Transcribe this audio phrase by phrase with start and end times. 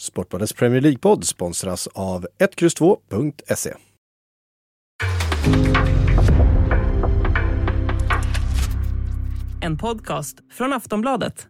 [0.00, 3.74] Sportbladets Premier League-podd sponsras av 1X2.se.
[9.60, 11.48] En podcast från Aftonbladet.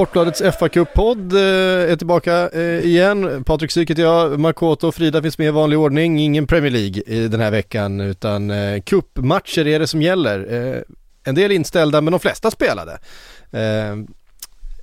[0.00, 3.44] Sportbladets FA-cup-podd eh, är tillbaka eh, igen.
[3.44, 6.20] Patrik Syk heter jag, Makoto och Frida finns med i vanlig ordning.
[6.20, 10.84] Ingen Premier League i den här veckan utan eh, cupmatcher är det som gäller.
[11.24, 12.98] En del inställda men de flesta spelade.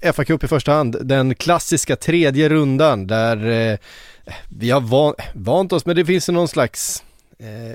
[0.01, 3.79] FA-cup i första hand, den klassiska tredje rundan där
[4.49, 7.03] vi har vant oss men det finns någon slags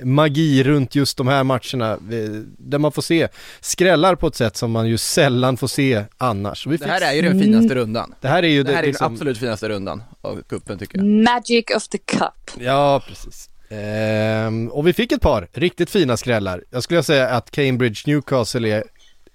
[0.03, 3.27] magi runt just de här matcherna eh, där man får se
[3.61, 6.65] skrällar på ett sätt som man ju sällan får se annars.
[6.65, 8.15] det här är ju den finaste rundan.
[8.21, 9.05] Det här är ju det, här det, är liksom...
[9.05, 11.05] den absolut finaste rundan av kuppen tycker jag.
[11.05, 12.51] Magic of the cup.
[12.59, 13.49] Ja, precis.
[13.69, 16.63] Ehm, och vi fick ett par riktigt fina skrällar.
[16.69, 18.83] Jag skulle säga att Cambridge Newcastle är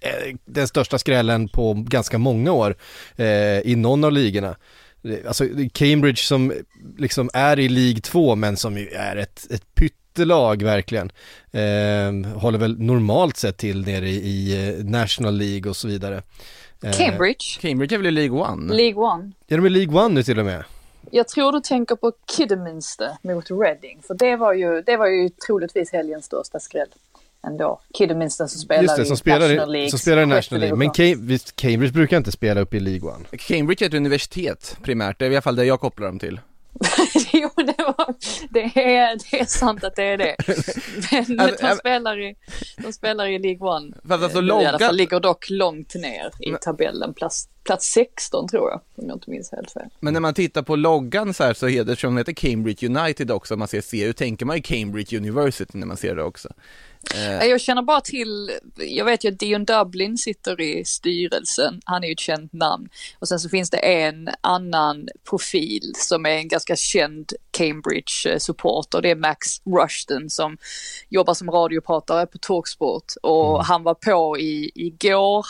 [0.00, 2.76] eh, den största skrällen på ganska många år
[3.16, 4.56] eh, i någon av ligorna.
[5.26, 6.52] Alltså Cambridge som
[6.98, 11.12] liksom är i League 2 men som ju är ett, ett pytt lag verkligen.
[11.52, 16.22] Eh, håller väl normalt sett till nere i, i eh, National League och så vidare.
[16.82, 17.60] Eh, Cambridge.
[17.60, 18.74] Cambridge är väl i League One?
[18.74, 19.32] League One.
[19.46, 20.64] Ja, de är League One nu till och med.
[21.10, 25.28] Jag tror du tänker på Kidderminster mot Reading, för det var ju, det var ju
[25.28, 26.88] troligtvis helgens största skräll
[27.46, 27.80] ändå.
[27.98, 29.90] Kidderminster som spelar Just det, som i spelar National League.
[29.90, 30.76] Som spelar i National League.
[30.76, 33.24] Men Cam Cambridge brukar inte spela upp i League One.
[33.38, 36.40] Cambridge är ett universitet primärt, det är i alla fall det jag kopplar dem till.
[37.32, 38.14] jo, det, var,
[38.50, 38.62] det,
[38.94, 40.36] är, det är sant att det är det.
[41.26, 42.36] Men alltså, de, spelar i,
[42.76, 43.92] de spelar i League One.
[44.08, 44.62] Fast alltså logga...
[44.62, 47.14] I alla fall ligger dock långt ner i tabellen.
[47.14, 49.88] Plats, plats 16 tror jag, om jag inte minns helt fel.
[50.00, 53.56] Men när man tittar på loggan så här så heter, som heter Cambridge United också,
[53.56, 56.48] man ser CU, tänker man ju Cambridge University när man ser det också.
[57.14, 57.44] Eh.
[57.44, 62.08] Jag känner bara till, jag vet ju att Dion Dublin sitter i styrelsen, han är
[62.08, 62.88] ju ett känt namn.
[63.18, 69.10] Och sen så finns det en annan profil som är en ganska känd Cambridge-supporter, det
[69.10, 70.58] är Max Rushton som
[71.08, 73.12] jobbar som radiopratare på Talksport.
[73.22, 73.64] Och mm.
[73.64, 75.46] han var på i, igår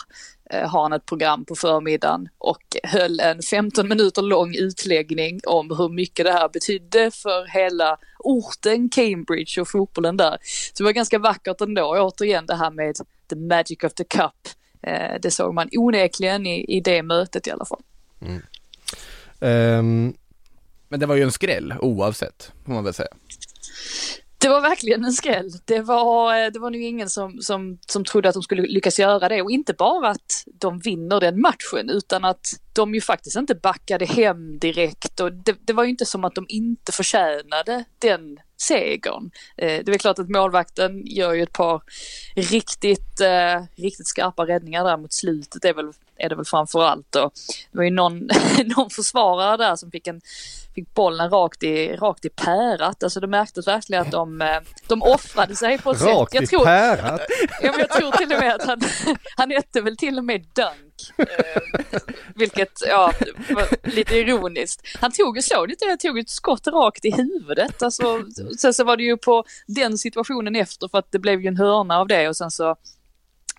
[0.50, 5.88] har han ett program på förmiddagen och höll en 15 minuter lång utläggning om hur
[5.88, 10.38] mycket det här betydde för hela orten Cambridge och fotbollen där.
[10.72, 12.96] Så det var ganska vackert ändå, återigen det här med
[13.30, 14.48] the magic of the cup.
[14.82, 17.82] Eh, det såg man onekligen i, i det mötet i alla fall.
[18.20, 18.42] Mm.
[19.40, 20.14] Um,
[20.88, 23.08] men det var ju en skräll oavsett, får man väl säga.
[24.40, 25.50] Det var verkligen en skräll.
[25.64, 28.98] Det var, eh, det var nog ingen som, som, som trodde att de skulle lyckas
[28.98, 32.46] göra det och inte bara att de vinner den matchen utan att
[32.78, 36.34] de ju faktiskt inte backade hem direkt och det, det var ju inte som att
[36.34, 39.30] de inte förtjänade den segern.
[39.56, 41.82] Eh, det är klart att målvakten gör ju ett par
[42.36, 47.16] riktigt, eh, riktigt skarpa räddningar där mot slutet är, väl, är det väl framför allt.
[47.16, 47.32] Och
[47.72, 48.28] det var ju någon,
[48.76, 50.20] någon försvarare där som fick en
[50.74, 53.02] fick bollen rakt i, rakt i pärat.
[53.02, 56.08] Alltså det märktes verkligen att de, eh, de offrade sig på ett sätt.
[56.08, 57.20] Rakt i tror, pärat?
[57.62, 58.80] Ja, men jag tror till och med att han,
[59.36, 60.87] han hette väl till och med Dunk.
[61.18, 61.62] Eh,
[62.34, 63.12] vilket, ja,
[63.50, 64.82] var lite ironiskt.
[65.00, 67.82] Han tog ju, såg lite, han tog ett skott rakt i huvudet.
[67.82, 68.24] Alltså,
[68.58, 71.56] sen så var det ju på den situationen efter för att det blev ju en
[71.56, 72.76] hörna av det och sen så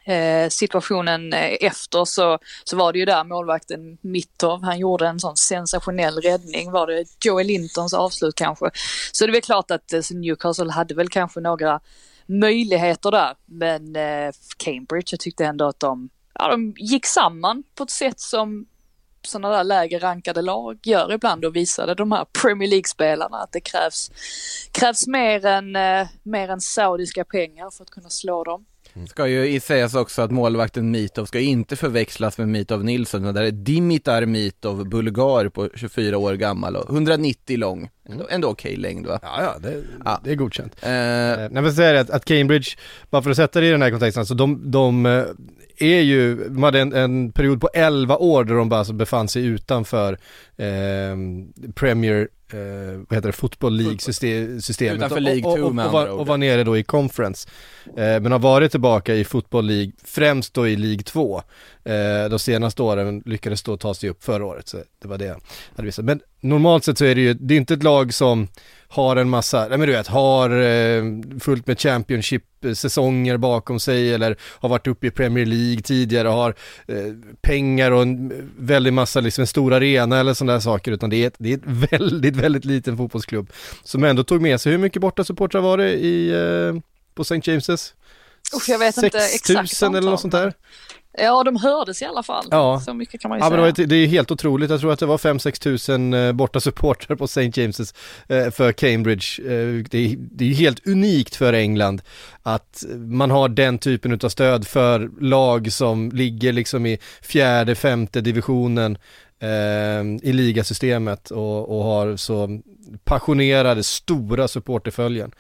[0.10, 5.38] Eh, situationen efter så, så var det ju där målvakten Mittov, han gjorde en sån
[5.38, 8.70] sensationell räddning, var det Joel Lintons avslut kanske.
[9.12, 11.80] Så det är väl klart att eh, Newcastle hade väl kanske några
[12.26, 17.84] möjligheter där, men eh, Cambridge, jag tyckte ändå att de, ja, de gick samman på
[17.84, 18.66] ett sätt som
[19.28, 23.62] sådana där lägre rankade lag gör ibland och visade de här Premier League-spelarna att det
[23.62, 24.12] krävs,
[24.72, 28.66] krävs mer, än, eh, mer än saudiska pengar för att kunna slå dem.
[28.94, 29.08] Mm.
[29.08, 33.44] Ska ju sägas också att målvakten Mitov ska inte förväxlas med Mitov Nilsson, det där
[33.44, 37.90] är Dimitar Mitov, bulgar på 24 år gammal och 190 lång.
[38.12, 39.20] Ändå, ändå okej okay längd va?
[39.22, 40.22] Ja, ja, det, ja.
[40.24, 40.76] det är godkänt.
[40.76, 42.70] Uh, Nej men säga att, att Cambridge,
[43.10, 45.24] bara för att sätta det i den här kontexten, alltså de, de eh,
[45.80, 49.28] är ju, de hade en, en period på 11 år där de bara alltså befann
[49.28, 50.18] sig utanför
[50.58, 51.16] eh,
[51.76, 54.96] Premier eh, vad heter det, Football League-systemet.
[54.96, 57.50] Utanför League 2 och, och, och, var, och var nere då i Conference.
[57.86, 61.42] Eh, men har varit tillbaka i Football League, främst då i League 2.
[61.84, 65.26] Eh, de senaste åren lyckades då ta sig upp förra året, så det var det
[65.26, 65.42] jag
[65.76, 66.06] hade visat.
[66.06, 68.48] Men normalt sett så är det ju, det är inte ett lag som
[68.92, 71.04] har en massa, nej men du vet, har eh,
[71.40, 76.56] fullt med Championship-säsonger bakom sig eller har varit uppe i Premier League tidigare och har
[76.88, 81.10] eh, pengar och en väldig massa, liksom en stor arena eller sådana där saker, utan
[81.10, 83.52] det är ett, det är ett väldigt, väldigt liten fotbollsklubb
[83.84, 86.82] som ändå tog med sig, hur mycket borta supportrar var det i, eh,
[87.16, 87.36] på St.
[87.36, 87.94] James's?
[88.56, 90.54] Usch, jag vet inte exakt 6000 eller något sånt där?
[91.18, 92.46] Ja, de hördes i alla fall.
[92.52, 92.82] Ja.
[92.86, 93.62] Så mycket kan man ju Ja säga.
[93.62, 96.32] men det, var, det är helt otroligt, jag tror att det var 5-6 tusen eh,
[96.32, 97.42] borta supportrar på St.
[97.42, 97.96] James's
[98.28, 99.42] eh, för Cambridge.
[99.42, 102.02] Eh, det, är, det är helt unikt för England
[102.44, 108.22] att man har den typen av stöd för lag som ligger liksom i fjärde, femte
[108.22, 108.98] divisionen
[110.22, 112.60] i ligasystemet och, och har så
[113.04, 115.32] passionerade, stora supporterföljen.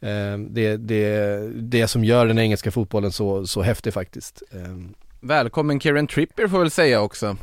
[0.00, 4.42] Eh, det, det, det som gör den engelska fotbollen så, så häftig faktiskt.
[4.52, 4.76] Eh,
[5.20, 7.36] Välkommen Kieran Trippier får jag väl säga också.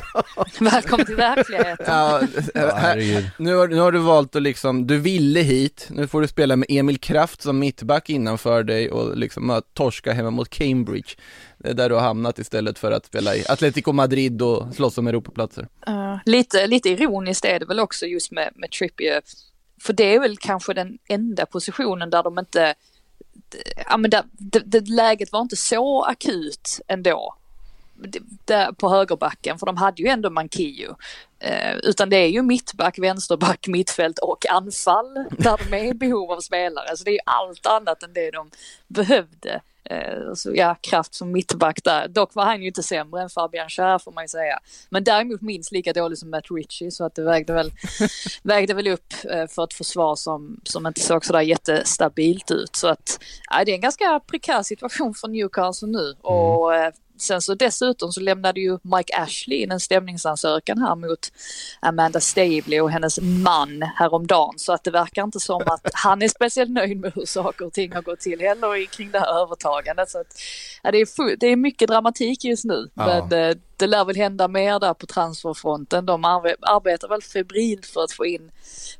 [0.60, 1.86] Välkommen till verkligheten.
[1.88, 2.22] Ja,
[2.54, 3.30] här, herregud.
[3.38, 6.56] nu, har, nu har du valt att liksom, du ville hit, nu får du spela
[6.56, 11.08] med Emil Kraft som mittback innanför dig och liksom att torska hemma mot Cambridge.
[11.58, 14.98] Det är där du har hamnat istället för att spela i Atletico Madrid och slåss
[14.98, 15.68] om Europaplatser.
[15.88, 19.22] Uh, lite, lite ironiskt är det väl också just med, med Trippier.
[19.82, 22.74] För det är väl kanske den enda positionen där de inte,
[23.86, 27.34] ja men där, det, det läget var inte så akut ändå.
[28.44, 30.88] Där på högerbacken, för de hade ju ändå Mankiu.
[31.38, 36.32] Eh, utan det är ju mittback, vänsterback, mittfält och anfall där de är i behov
[36.32, 36.96] av spelare.
[36.96, 38.50] Så det är ju allt annat än det de
[38.88, 39.60] behövde.
[39.90, 42.08] Eh, så ja, kraft som mittback där.
[42.08, 44.58] Dock var han ju inte sämre än Fabian Schär får man ju säga.
[44.90, 47.72] Men däremot minst lika dålig som Matt Ritchie så att det vägde väl,
[48.42, 52.76] vägde väl upp eh, för ett försvar som, som inte såg sådär jättestabilt ut.
[52.76, 53.18] Så att
[53.50, 56.14] ja, det är en ganska prekär situation för Newcastle nu.
[56.20, 61.32] Och eh, sen så dessutom så lämnade ju Mike Ashley in en stämningsansökan här mot
[61.80, 64.54] Amanda Stabley och hennes man häromdagen.
[64.56, 67.72] Så att det verkar inte som att han är speciellt nöjd med hur saker och
[67.72, 70.10] ting har gått till heller kring det här övertagandet.
[70.10, 70.26] Så att,
[70.82, 72.88] ja, det, är full, det är mycket dramatik just nu.
[72.94, 73.06] Ja.
[73.06, 76.06] Men eh, det lär väl hända mer där på transferfronten.
[76.06, 78.50] De arbe- arbetar väl febrilt för att få in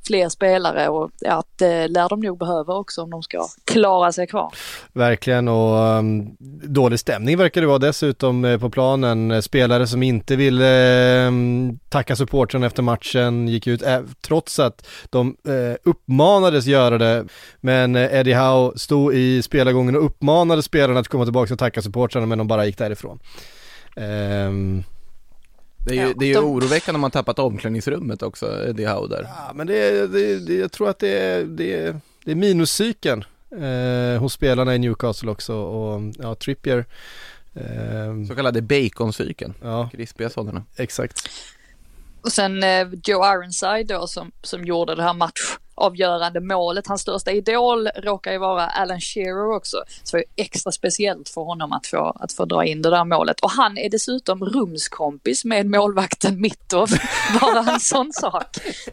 [0.07, 4.27] fler spelare och ja, det lär de nog behöva också om de ska klara sig
[4.27, 4.55] kvar.
[4.93, 6.37] Verkligen och um,
[6.67, 9.31] dålig stämning verkar det vara dessutom eh, på planen.
[9.31, 14.87] Eh, Spelare som inte ville um, tacka supportrarna efter matchen gick ut eh, trots att
[15.11, 17.25] de eh, uppmanades göra det.
[17.61, 21.83] Men eh, Eddie Howe stod i spelargången och uppmanade spelarna att komma tillbaka och tacka
[21.83, 23.19] supportrarna men de bara gick därifrån.
[23.97, 24.85] Ehm,
[25.87, 28.87] Det är ju, Ja, det är ju de- oroväckande om man tappat omklädningsrummet också, Eddie
[28.87, 29.23] Howe där.
[29.23, 33.25] Ja men det, det, det jag tror att det är, det det är minuscykeln
[33.63, 36.85] eh, hos spelarna i Newcastle också och ja Trippier
[38.29, 40.65] Så kallade baconcykeln, Ja, krispiga sådana.
[40.77, 41.29] exakt.
[42.23, 45.15] Och sen eh, Joe Ironside då som, som gjorde det här
[45.75, 46.87] avgörande målet.
[46.87, 49.77] Hans största idol råkar ju vara Alan Shearer också.
[50.03, 52.91] Så det var ju extra speciellt för honom att få, att få dra in det
[52.91, 53.41] där målet.
[53.41, 56.89] Och han är dessutom rumskompis med målvakten Mittov.
[57.41, 58.47] Bara en sån sak.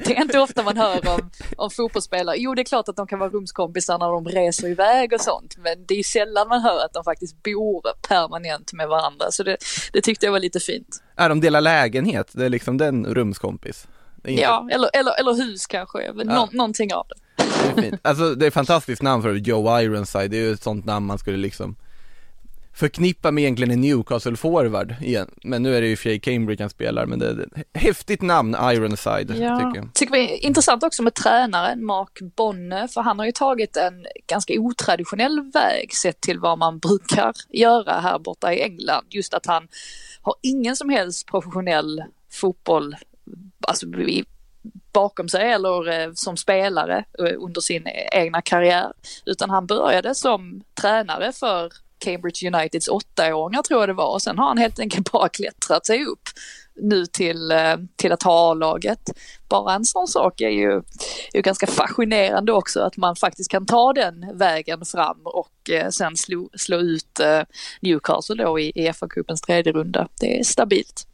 [0.05, 2.35] Det är inte ofta man hör om, om fotbollsspelare.
[2.37, 5.55] Jo, det är klart att de kan vara rumskompisar när de reser iväg och sånt.
[5.57, 9.31] Men det är ju sällan man hör att de faktiskt bor permanent med varandra.
[9.31, 9.57] Så det,
[9.93, 11.03] det tyckte jag var lite fint.
[11.15, 13.87] Ja, de delar lägenhet, det är liksom den rumskompis.
[14.23, 17.43] Det inte- Ja, eller, eller, eller hus kanske, men nå, någonting av det.
[17.75, 18.01] Det är fint.
[18.03, 21.05] Alltså det är ett fantastiskt namn för Joe Ironside, det är ju ett sånt namn
[21.05, 21.75] man skulle liksom
[22.73, 25.29] förknippa med egentligen en Newcastle-forward igen.
[25.43, 28.55] Men nu är det ju sig Cambridge han spelar, men det är ett häftigt namn,
[28.61, 29.89] Ironside, tycker jag.
[29.93, 34.05] Tycker vi är intressant också med tränaren Mark Bonne, för han har ju tagit en
[34.27, 39.05] ganska otraditionell väg sett till vad man brukar göra här borta i England.
[39.09, 39.67] Just att han
[40.21, 42.95] har ingen som helst professionell fotboll,
[43.67, 44.25] alltså i-
[44.93, 48.93] bakom sig eller eh, som spelare eh, under sin egna karriär.
[49.25, 54.37] Utan han började som tränare för Cambridge Uniteds åttaåringar tror jag det var och sen
[54.39, 56.29] har han helt enkelt bara klättrat sig upp
[56.81, 58.99] nu till, eh, till att ha A-laget.
[59.49, 60.71] Bara en sån sak är ju,
[61.33, 65.89] är ju ganska fascinerande också att man faktiskt kan ta den vägen fram och eh,
[65.89, 67.41] sen slå, slå ut eh,
[67.81, 70.07] Newcastle då i, i FA-cupens tredje runda.
[70.19, 71.07] Det är stabilt.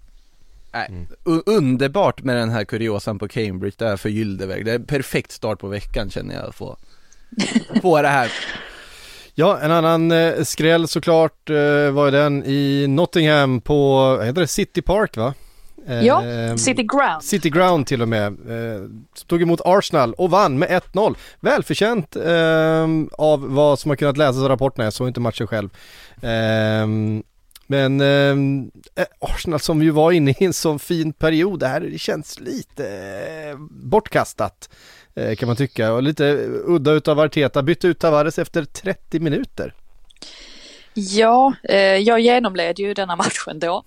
[0.75, 4.65] Nej, u- underbart med den här kuriosan på Cambridge, det här för Gyldeväg.
[4.65, 6.77] Det är en perfekt start på veckan känner jag, att få,
[7.81, 8.31] få det här.
[9.33, 14.41] Ja, en annan eh, skräll såklart eh, var ju den i Nottingham på, vad heter
[14.41, 15.33] det, City Park va?
[15.87, 17.23] Eh, Ja, City Ground.
[17.23, 18.25] City Ground till och med.
[18.27, 18.81] Eh,
[19.27, 21.15] tog emot Arsenal och vann med 1-0.
[21.39, 25.69] Välförtjänt eh, av vad som har kunnat läsas av rapporterna, jag såg inte matchen själv.
[27.67, 31.81] Men ehm, eh, Arsenal som ju var inne i en sån fin period, det här
[31.81, 34.69] det känns lite eh, bortkastat
[35.15, 39.19] eh, kan man tycka och lite eh, udda utav Arteta, bytte ut Tavares efter 30
[39.19, 39.73] minuter.
[40.97, 43.83] Ja, eh, jag genomled ju denna matchen då.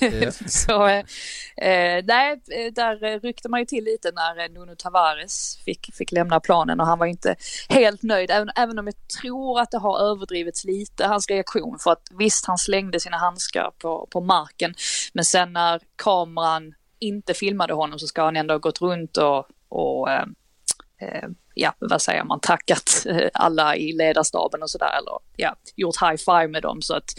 [0.00, 0.30] Ja.
[0.46, 2.40] så eh, nej,
[2.72, 6.86] där ryckte man ju till lite när eh, Nuno Tavares fick, fick lämna planen och
[6.86, 7.36] han var inte
[7.68, 11.78] helt nöjd, även, även om jag tror att det har överdrivits lite, hans reaktion.
[11.78, 14.74] För att visst, han slängde sina handskar på, på marken,
[15.12, 19.46] men sen när kameran inte filmade honom så ska han ändå ha gått runt och,
[19.68, 20.26] och eh,
[21.00, 26.02] eh, ja, vad säger man, tackat eh, alla i ledarstaben och sådär, eller ja, gjort
[26.02, 26.82] high five med dem.
[26.82, 27.14] Så att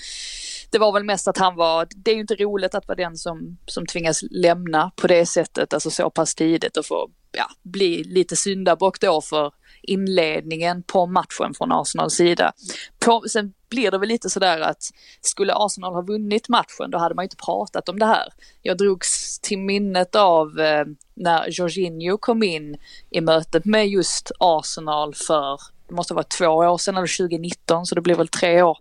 [0.72, 3.18] det var väl mest att han var, det är ju inte roligt att vara den
[3.18, 8.04] som, som tvingas lämna på det sättet, alltså så pass tidigt och få ja, bli
[8.04, 9.52] lite syndabock då för
[9.82, 12.54] inledningen på matchen från Arsenals sida.
[13.00, 14.92] På, sen blir det väl lite sådär att
[15.22, 18.34] skulle Arsenal ha vunnit matchen då hade man ju inte pratat om det här.
[18.62, 22.78] Jag drogs till minnet av eh, när Jorginho kom in
[23.10, 27.96] i mötet med just Arsenal för, det måste vara två år sedan eller 2019 så
[27.96, 28.78] det blir väl tre år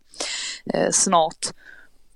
[0.74, 1.46] eh, snart.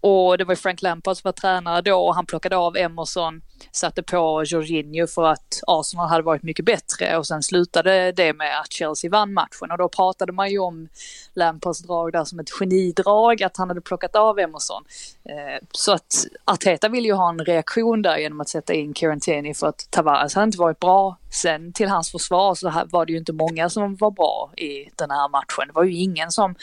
[0.00, 3.42] Och det var Frank Lampard som var tränare då och han plockade av Emerson,
[3.72, 8.60] satte på Jorginho för att Arsenal hade varit mycket bättre och sen slutade det med
[8.60, 10.88] att Chelsea vann matchen och då pratade man ju om
[11.34, 14.84] Lampards drag där som ett genidrag, att han hade plockat av Emerson.
[15.24, 19.54] Eh, så att Arteta vill ju ha en reaktion där genom att sätta in Kirantini
[19.54, 21.16] för att Tavares hade inte varit bra.
[21.30, 25.10] Sen till hans försvar så var det ju inte många som var bra i den
[25.10, 25.66] här matchen.
[25.66, 26.54] Det var ju ingen som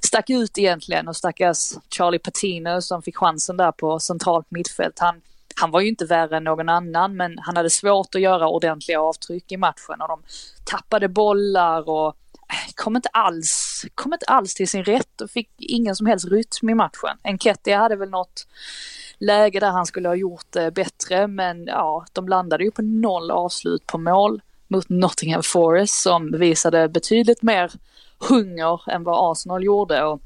[0.00, 4.98] stack ut egentligen och stackars Charlie Patino som fick chansen där på centralt mittfält.
[4.98, 5.20] Han,
[5.60, 9.00] han var ju inte värre än någon annan men han hade svårt att göra ordentliga
[9.00, 10.22] avtryck i matchen och de
[10.64, 15.50] tappade bollar och äh, kom inte alls, kom inte alls till sin rätt och fick
[15.58, 17.18] ingen som helst rytm i matchen.
[17.22, 18.46] Enketia hade väl något
[19.18, 23.30] läge där han skulle ha gjort det bättre men ja, de landade ju på noll
[23.30, 27.72] avslut på mål mot Nottingham Forest som visade betydligt mer
[28.18, 30.20] hunger än vad Arsenal gjorde och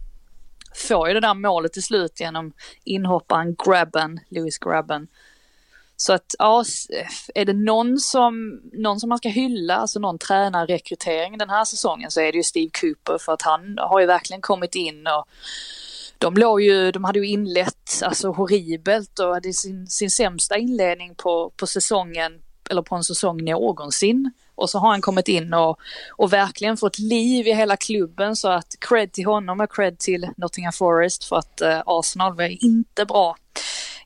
[0.75, 2.53] får ju det där målet till slut genom
[2.85, 5.09] inhopparen Grabben, Lewis Grabben.
[5.97, 6.65] Så att ja,
[7.35, 12.11] är det någon som, någon som man ska hylla, alltså någon tränarrekrytering den här säsongen
[12.11, 15.29] så är det ju Steve Cooper för att han har ju verkligen kommit in och
[16.19, 21.15] de låg ju, de hade ju inlett alltså horribelt och hade sin, sin sämsta inledning
[21.15, 22.33] på, på säsongen,
[22.71, 24.33] eller på en säsong någonsin.
[24.55, 25.79] Och så har han kommit in och,
[26.11, 30.29] och verkligen fått liv i hela klubben så att cred till honom och cred till
[30.37, 33.37] Nottingham Forest för att eh, Arsenal var inte bra.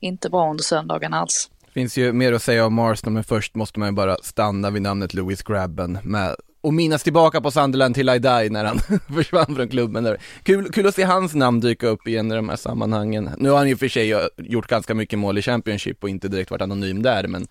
[0.01, 1.51] Inte bra under söndagen alls.
[1.67, 4.71] Det Finns ju mer att säga om Arsenal, men först måste man ju bara stanna
[4.71, 6.37] vid namnet Louis Grabben med
[6.67, 8.79] och minnas tillbaka på Sunderland till I die när han
[9.15, 10.19] försvann från klubben där.
[10.43, 13.31] Kul, kul att se hans namn dyka upp igen i de här sammanhangen.
[13.39, 16.51] Nu har han ju för sig gjort ganska mycket mål i Championship och inte direkt
[16.51, 17.47] varit anonym där, men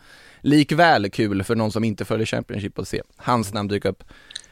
[0.46, 4.04] likväl kul för någon som inte följer Championship att se hans namn dyka upp.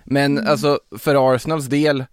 [0.04, 0.50] Men mm.
[0.50, 2.06] alltså för Arsenals del,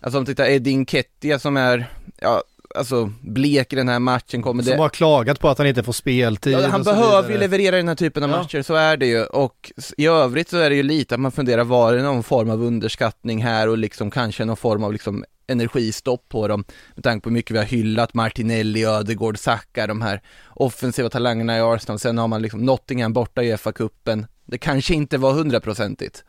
[0.00, 1.90] alltså om tittar Eddie Nketiah som är,
[2.20, 2.42] ja,
[2.74, 4.78] alltså blek i den här matchen kommer Som det...
[4.78, 7.94] har klagat på att han inte får speltid ja, Han behöver ju leverera den här
[7.94, 8.36] typen av ja.
[8.36, 9.24] matcher, så är det ju.
[9.24, 12.50] Och i övrigt så är det ju lite att man funderar, var det någon form
[12.50, 17.24] av underskattning här och liksom kanske någon form av liksom energistopp på dem med tanke
[17.24, 20.22] på hur mycket vi har hyllat Martinelli, Ödegård, Saka, de här
[20.54, 21.98] offensiva talangerna i Arsenal.
[21.98, 24.26] Sen har man liksom Nottingham borta i FA-cupen.
[24.46, 26.24] Det kanske inte var hundraprocentigt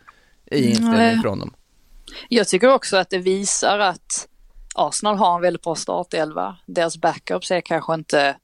[0.51, 1.53] i inställningen från dem.
[2.29, 4.27] Jag tycker också att det visar att
[4.75, 6.57] Arsenal har en väldigt bra startelva.
[6.65, 8.37] Deras backups är kanske inte,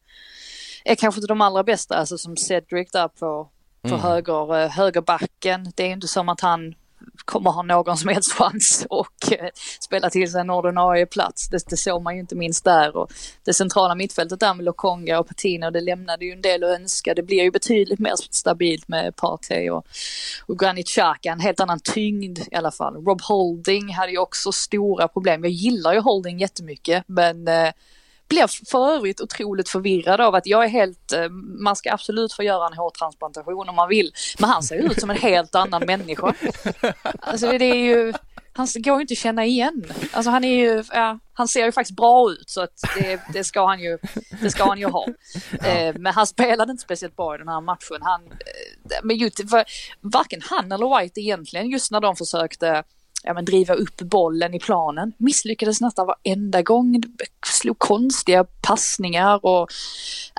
[0.83, 3.49] är kanske inte de allra bästa, alltså som Cedric där på,
[3.81, 3.99] på mm.
[3.99, 5.71] höger, eh, högerbacken.
[5.75, 6.75] Det är inte som att han
[7.25, 11.49] kommer ha någon som helst chans och eh, spela till sig en ordinarie plats.
[11.49, 13.11] Det, det såg man ju inte minst där och
[13.43, 17.13] det centrala mittfältet där med Lokonga och Patino det lämnade ju en del att önska.
[17.13, 19.85] Det blir ju betydligt mer stabilt med Partey och,
[20.45, 22.95] och Granit Xhaka, en helt annan tyngd i alla fall.
[22.95, 25.43] Rob Holding hade ju också stora problem.
[25.43, 27.69] Jag gillar ju Holding jättemycket men eh,
[28.31, 32.43] blev för övrigt otroligt förvirrad av att jag är helt, eh, man ska absolut få
[32.43, 36.33] göra en hårtransplantation om man vill, men han ser ut som en helt annan människa.
[37.19, 38.13] Alltså det är ju,
[38.53, 39.85] han går ju inte att känna igen.
[40.11, 43.43] Alltså han är ju, ja, han ser ju faktiskt bra ut så att det, det
[43.43, 43.97] ska han ju,
[44.41, 45.07] det ska han ju ha.
[45.59, 45.67] Ja.
[45.67, 47.97] Eh, men han spelade inte speciellt bra i den här matchen.
[48.01, 49.39] Han, eh, men just,
[50.01, 52.83] varken han eller White egentligen, just när de försökte
[53.23, 55.13] ja, men driva upp bollen i planen.
[55.17, 57.03] Misslyckades nästan varenda gång,
[57.45, 59.69] slog konstiga passningar och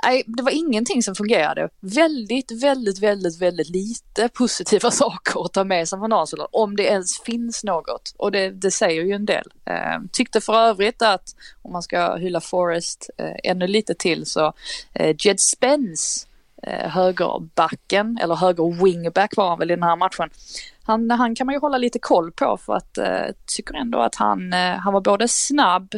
[0.03, 1.69] nej, det var ingenting som fungerade.
[1.79, 6.83] Väldigt, väldigt, väldigt, väldigt lite positiva saker att ta med sig från Arsenal, om det
[6.83, 8.13] ens finns något.
[8.17, 9.45] Och det, det säger ju en del.
[9.65, 14.53] Eh, tyckte för övrigt att, om man ska hylla Forrest eh, ännu lite till, så
[14.93, 16.27] eh, Jed Spence
[16.67, 20.29] Eh, högerbacken, eller höger wingback var han väl i den här matchen.
[20.83, 24.15] Han, han kan man ju hålla lite koll på för att eh, tycker ändå att
[24.15, 25.93] han, eh, han var både snabb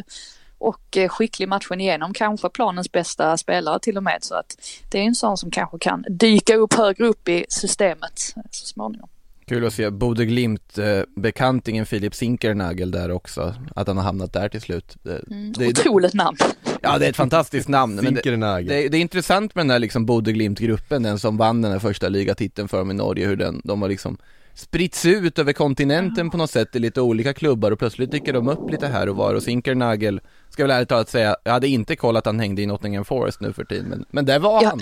[0.58, 4.18] och eh, skicklig matchen igenom, kanske planens bästa spelare till och med.
[4.20, 4.56] Så att
[4.90, 8.66] det är en sån som kanske kan dyka upp högre upp i systemet eh, så
[8.66, 9.08] småningom.
[9.48, 14.32] Kul att se Bode Glimt eh, bekantingen Filip Zinkernagel där också, att han har hamnat
[14.32, 14.96] där till slut.
[15.02, 16.36] Det, Mm, det, det, otroligt namn.
[16.80, 19.78] ja det är ett fantastiskt namn, men det, det, det är intressant med den här
[19.78, 23.36] liksom Bode Glimt-gruppen, den som vann den här första ligatiteln för dem i Norge, hur
[23.36, 24.18] den, de har liksom
[24.54, 28.48] spritts ut över kontinenten på något sätt i lite olika klubbar och plötsligt dyker de
[28.48, 31.96] upp lite här och var och Zinkernagel, ska väl ärligt talat säga, jag hade inte
[31.96, 34.68] koll att han hängde i Nottingham Forest nu för tiden, men, men där var Ja,
[34.68, 34.80] han.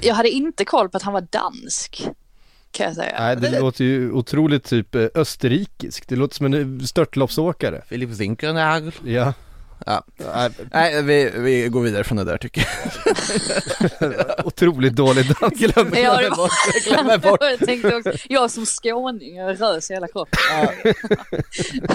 [0.00, 2.08] Jag hade inte koll på att han var dansk.
[2.74, 3.16] Kan jag säga.
[3.18, 6.08] Nej, det låter ju otroligt typ eh, österrikiskt.
[6.08, 7.82] Det låter som en eh, störtloppsåkare.
[7.88, 8.92] Filip Zinkernagel.
[9.04, 9.32] Ja.
[9.86, 10.02] Ja.
[10.72, 12.68] Nej, vi, vi går vidare från det där tycker
[14.00, 14.46] jag.
[14.46, 15.54] otroligt dålig dans.
[15.54, 16.34] Glömmer, Ja, glömmer ja.
[16.36, 16.50] bort,
[16.88, 17.38] glömmer bort.
[17.40, 20.38] jag tänkte också, jag som skåning, jag rös i hela kroppen.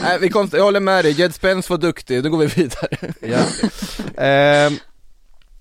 [0.04, 2.98] Nej, vi kom, jag håller med dig, Jed Spence var duktig, då går vi vidare.
[3.22, 3.40] Ja.
[4.24, 4.74] Ehm,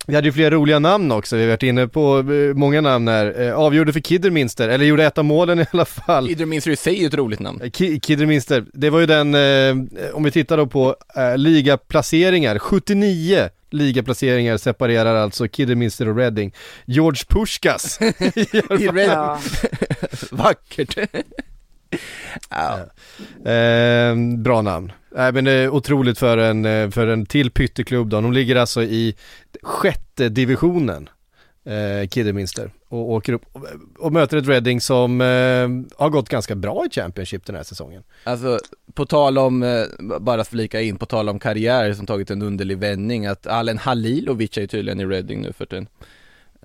[0.09, 3.09] vi hade ju flera roliga namn också, vi har varit inne på eh, många namn
[3.09, 3.41] här.
[3.41, 6.31] Eh, avgjorde för Kidderminster, eller gjorde ett av målen i alla fall.
[6.31, 7.61] Idre Minster i sig är ett roligt namn.
[7.63, 9.35] Eh, Ki- Kidderminster, det var ju den,
[10.13, 10.97] om vi tittar då på
[11.37, 16.55] ligaplaceringar, 79 ligaplaceringar separerar alltså Kidderminster och Reading.
[16.87, 18.47] George Puskas, I
[19.07, 19.41] Ja.
[20.31, 20.99] Vackert.
[22.51, 22.79] Ja.
[23.53, 24.93] eh, bra namn.
[25.15, 28.57] Nej men det är otroligt för en, eh, för en till pytteklubb då, de ligger
[28.57, 29.17] alltså i
[29.63, 31.09] sjätte divisionen.
[31.65, 33.67] Eh, Kidderminster och åker upp och,
[33.99, 38.03] och möter ett Reading som eh, har gått ganska bra i Championship den här säsongen.
[38.25, 38.59] Alltså,
[38.95, 39.85] på tal om, eh,
[40.21, 44.59] bara flika in, på tal om karriär som tagit en underlig vändning, att Alen Halilovic
[44.59, 45.87] är tydligen i Reading nu för tiden.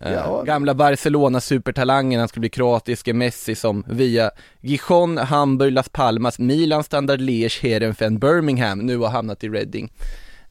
[0.02, 0.44] Eh, Ja.
[0.46, 4.32] Gamla Barcelona-supertalangen, han skulle bli kroatiske Messi som via
[4.62, 9.92] Gijon, Hamburg, Las Palmas, Milan, Standard Liège, Heerenveen, Birmingham nu har hamnat i Reading.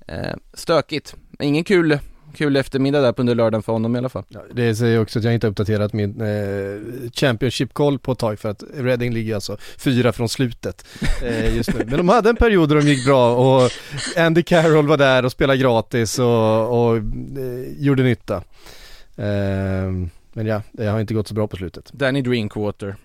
[0.08, 0.16] Eh,
[0.54, 1.98] stökigt, ingen kul,
[2.34, 4.24] kul eftermiddag där på under lördagen för honom i alla fall.
[4.28, 8.48] Ja, det säger också att jag inte uppdaterat min eh, Championship-koll på ett tag för
[8.48, 10.86] att Reading ligger alltså fyra från slutet
[11.22, 11.84] eh, just nu.
[11.86, 13.70] Men de hade en period där de gick bra och
[14.16, 17.02] Andy Carroll var där och spelade gratis och, och eh,
[17.78, 18.42] gjorde nytta.
[19.16, 19.92] Eh,
[20.32, 21.90] men ja, det har inte gått så bra på slutet.
[21.92, 22.96] Danny Drinkwater.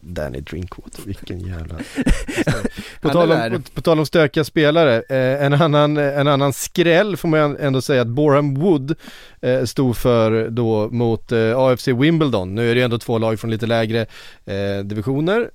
[0.00, 1.74] Danny Drinkwater, vilken jävla...
[3.00, 7.16] På, tal om, på, på tal om stökiga spelare, eh, en, annan, en annan skräll
[7.16, 8.94] får man ändå säga att Boreham Wood
[9.40, 12.54] eh, stod för då mot eh, AFC Wimbledon.
[12.54, 14.06] Nu är det ju ändå två lag från lite lägre
[14.46, 15.50] eh, divisioner.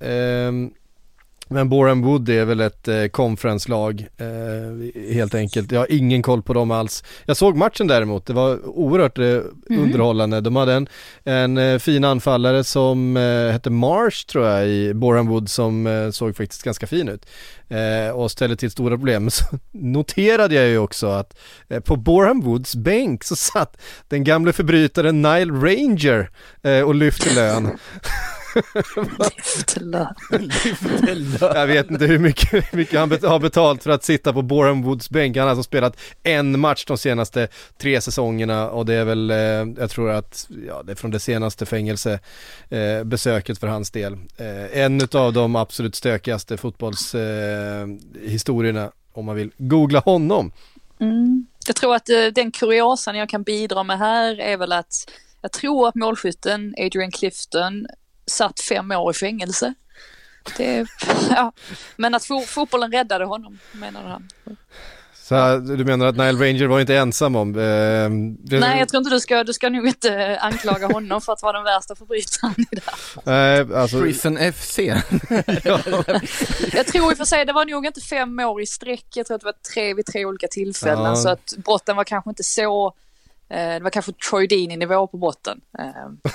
[1.48, 5.72] Men Boreham Wood är väl ett eh, conference-lag eh, helt enkelt.
[5.72, 7.04] Jag har ingen koll på dem alls.
[7.26, 9.40] Jag såg matchen däremot, det var oerhört eh,
[9.78, 10.40] underhållande.
[10.40, 10.88] De hade en,
[11.24, 16.10] en eh, fin anfallare som eh, hette Marsh tror jag i Boreham Wood som eh,
[16.10, 17.26] såg faktiskt ganska fin ut.
[18.14, 19.30] Och ställde till stora problem.
[19.34, 21.36] Så noterade jag ju också att
[21.84, 26.30] på Boreham Woods bänk så satt den gamle förbrytaren Nile Ranger
[26.84, 27.70] och lyfte lön.
[31.40, 34.42] Jag vet inte hur mycket, hur mycket han bet- har betalt för att sitta på
[34.42, 35.36] Boreham Woods bänk.
[35.36, 39.36] Han har alltså spelat en match de senaste tre säsongerna och det är väl, eh,
[39.82, 44.12] jag tror att, ja det är från det senaste fängelsebesöket eh, för hans del.
[44.36, 50.52] Eh, en av de absolut stökigaste fotbollshistorierna eh, om man vill googla honom.
[51.00, 51.46] Mm.
[51.66, 55.52] Jag tror att eh, den kuriosan jag kan bidra med här är väl att jag
[55.52, 57.86] tror att målskytten Adrian Clifton
[58.26, 59.74] satt fem år i fängelse.
[60.56, 60.86] Det,
[61.30, 61.52] ja.
[61.96, 64.28] Men att fo fotbollen räddade honom, menade han.
[65.14, 67.58] Så du menar att Nile Ranger var inte ensam om?
[67.58, 68.08] Eh,
[68.60, 71.52] Nej, jag tror inte du ska, du ska nog inte anklaga honom för att vara
[71.52, 72.96] den värsta förbrytaren i det här.
[73.24, 74.78] Nej, alltså, Prison FC.
[76.72, 79.26] Jag tror i och för sig, det var nog inte fem år i sträck, jag
[79.26, 81.16] tror att det var tre vid tre olika tillfällen, Ja.
[81.16, 82.92] så att brotten var kanske inte så
[83.48, 85.60] det var kanske Troy Deeney-nivå på botten.
[85.78, 86.30] Eh,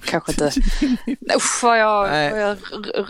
[0.04, 0.44] kanske inte...
[1.36, 2.30] Usch vad jag, Nej.
[2.32, 2.40] vad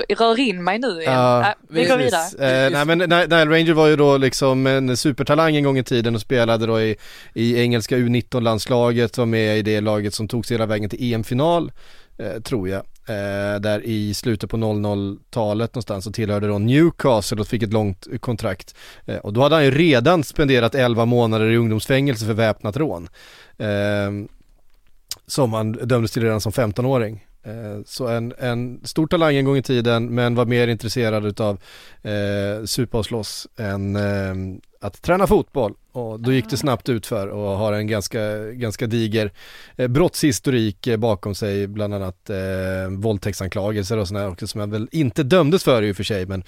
[0.09, 1.13] jag rör in mig nu igen.
[1.13, 2.65] Ja, Nej, vi går vidare.
[2.67, 5.85] Eh, nej men Ni- Nile Ranger var ju då liksom en supertalang en gång i
[5.85, 6.97] tiden och spelade då i,
[7.35, 11.73] i engelska U19-landslaget, var med i det laget som tog sig hela vägen till EM-final,
[12.19, 17.49] eh, tror jag eh, där i slutet på 00-talet någonstans och tillhörde då Newcastle och
[17.49, 18.75] fick ett långt kontrakt.
[19.07, 23.09] Eh, och då hade han ju redan spenderat 11 månader i ungdomsfängelse för väpnat rån.
[23.59, 24.11] Eh,
[25.27, 27.25] som han dömdes till redan som 15-åring.
[27.43, 31.59] Eh, så en, en stor talang en gång i tiden men var mer intresserad utav
[32.03, 34.35] eh, supa och slåss än eh,
[34.81, 38.87] att träna fotboll och då gick det snabbt ut för och har en ganska, ganska
[38.87, 39.33] diger
[39.77, 42.37] eh, brottshistorik eh, bakom sig, bland annat eh,
[42.91, 46.43] våldtäktsanklagelser och sådär också som jag väl inte dömdes för i och för sig men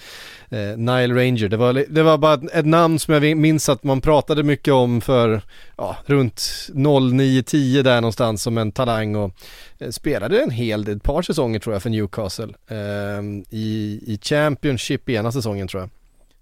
[0.49, 3.83] eh, Nile Ranger, det var, det var bara ett, ett namn som jag minns att
[3.83, 5.41] man pratade mycket om för
[5.77, 6.37] ja, runt
[6.73, 9.31] 09-10 där någonstans som en talang och
[9.79, 14.19] eh, spelade en hel del, ett par säsonger tror jag för Newcastle eh, i, i
[14.21, 15.89] Championship ena säsongen tror jag.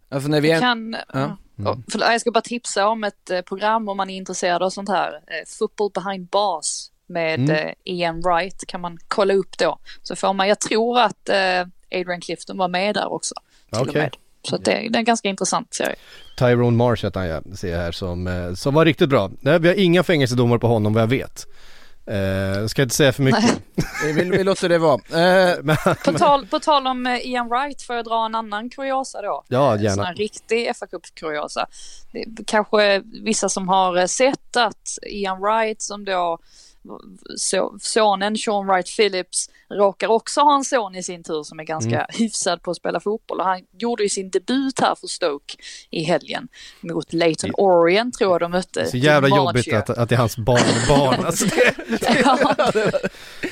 [0.10, 0.60] Alltså när vi är...
[0.60, 1.38] Kan, Ja.
[1.60, 1.84] Mm.
[1.92, 4.90] för, jag ska bara tipsa om ett eh, program om man är intresserad av sånt
[4.90, 5.14] här.
[5.14, 7.56] Eh, Football behind bars med Mm.
[7.68, 9.80] eh, Ian Wright kan man kolla upp då.
[10.04, 11.30] Så får man, jag tror att
[11.92, 13.36] Adrian Clifton var med där också.
[13.72, 13.90] Till Okej.
[13.90, 14.16] och med.
[14.44, 15.96] Så det, det är en ganska intressant serie.
[16.38, 19.32] Tyrone Marsh heter han jag ser här som, som var riktigt bra.
[19.40, 21.46] Nej, vi har inga fängelsedomar på honom vad jag vet.
[22.10, 23.62] Eh, jag ska inte säga för mycket.
[24.04, 24.94] Vi, vi låter det vara.
[24.94, 28.70] Eh, Men, På tal, på tal om eh, Ian Wright får jag dra en annan
[28.70, 29.44] kuriosa då.
[29.48, 30.04] ja, En sån gärna.
[30.04, 31.68] här riktig fa Cup kuriosa.
[32.12, 36.38] Det är kanske vissa som har eh, sett att Ian Wright som då
[37.80, 41.96] sonen Sean Wright Phillips råkar också ha en son i sin tur som är ganska
[41.96, 42.06] Mm.
[42.10, 45.56] hyfsad på att spela fotboll och han gjorde ju sin debut här för Stoke
[45.90, 46.48] i helgen
[46.82, 48.86] mot Leighton Orient tror jag de mötte.
[48.86, 49.46] Så jävla DiMaggio.
[49.48, 51.26] jobbigt att, att det är hans barnbarn.
[51.26, 51.74] Alltså det,
[52.24, 52.56] Ja.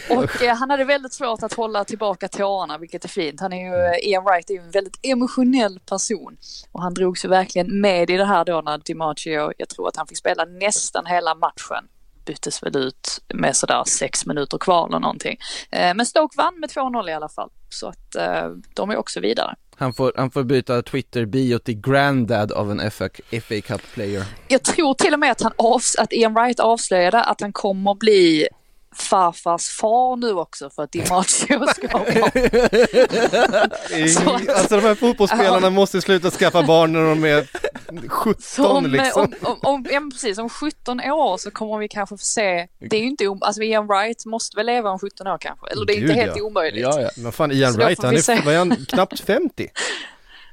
[0.17, 3.39] Och eh, han hade väldigt svårt att hålla tillbaka tårarna, vilket är fint.
[3.39, 6.37] Han är ju, eh, Ian Wright är ju en väldigt emotionell person.
[6.71, 9.95] Och han drog sig verkligen med i det här då när DiMaggio, jag tror att
[9.95, 11.85] han fick spela nästan hela matchen.
[12.27, 15.37] Byttes väl ut med sådär sex minuter kvar eller någonting.
[15.71, 17.49] Eh, Men Stoke vann med 2-0 i alla fall.
[17.69, 19.55] Så att eh, de är också vidare.
[19.75, 23.09] han, får, han får byta Twitter-bio till granddad av en FA,
[23.41, 24.23] FA Cup player.
[24.47, 27.93] Jag tror till och med att, han avs- att Ian Wright avslöjade att han kommer
[27.95, 28.47] bli
[28.97, 32.05] farfars far nu också för att DiMaggio ska vara
[34.09, 37.47] Så- alltså de här fotbollsspelarna måste sluta skaffa barn när de är
[38.09, 39.21] 17 Som, eh, liksom.
[39.21, 42.95] om, om, om, ja, precis, om 17 år så kommer vi kanske få se, det
[42.97, 45.85] är ju inte, om- alltså Ian Wright måste väl leva om 17 år kanske, eller
[45.85, 46.43] det är inte Gud, helt ja.
[46.43, 46.81] omöjligt.
[46.83, 47.09] ja.
[47.17, 48.41] Men fan Ian Så Wright, han är, se.
[48.45, 49.67] vad är han, knappt 50?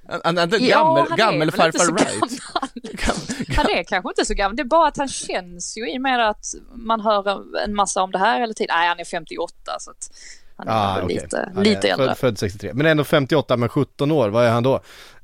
[0.08, 2.40] Han, han, han, Ja, gammel, han är gammel väl inte så farfar Wright.
[2.82, 3.33] gammal.
[3.56, 6.02] Han är kanske inte så gammal, det är bara att han känns ju i och
[6.02, 8.76] med att man hör en massa om det här hela tiden.
[8.78, 10.10] Nej, han är 58 så att
[10.56, 11.14] han är Ah, okej.
[11.16, 12.06] lite, Han är lite äldre.
[12.06, 14.74] Född, född 63, men ändå 58 men 17 år, vad är han då?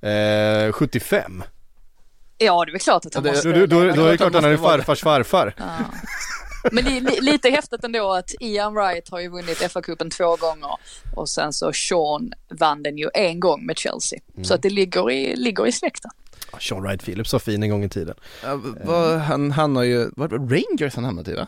[0.08, 1.42] Eh, 75?
[2.38, 4.10] Ja, det är väl klart att han Ja, det- måste Då, då, då, då är
[4.10, 5.54] det klart att han är farfars farfar.
[5.58, 5.64] Ja.
[6.72, 10.70] Men li, li, lite häftigt ändå att Ian Wright har ju vunnit FA-cupen två gånger
[11.16, 14.18] och sen så Sean vann den ju en gång med Chelsea.
[14.34, 14.44] Mm.
[14.44, 16.10] Så att det ligger i, ligger i släkten.
[16.58, 18.14] Sean Wright Phillips var fin en gång i tiden.
[18.44, 21.46] Ja, vad, han, han har ju, var det Rangers han hamnat i va?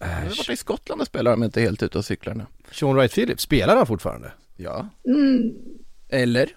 [0.00, 2.46] Han har varit i Skottland och spelar om jag inte helt ute och cyklar nu.
[2.72, 4.32] Sean Wright Phillips, spelar han fortfarande?
[4.56, 4.86] Ja.
[5.06, 5.52] Mm.
[6.08, 6.48] Eller?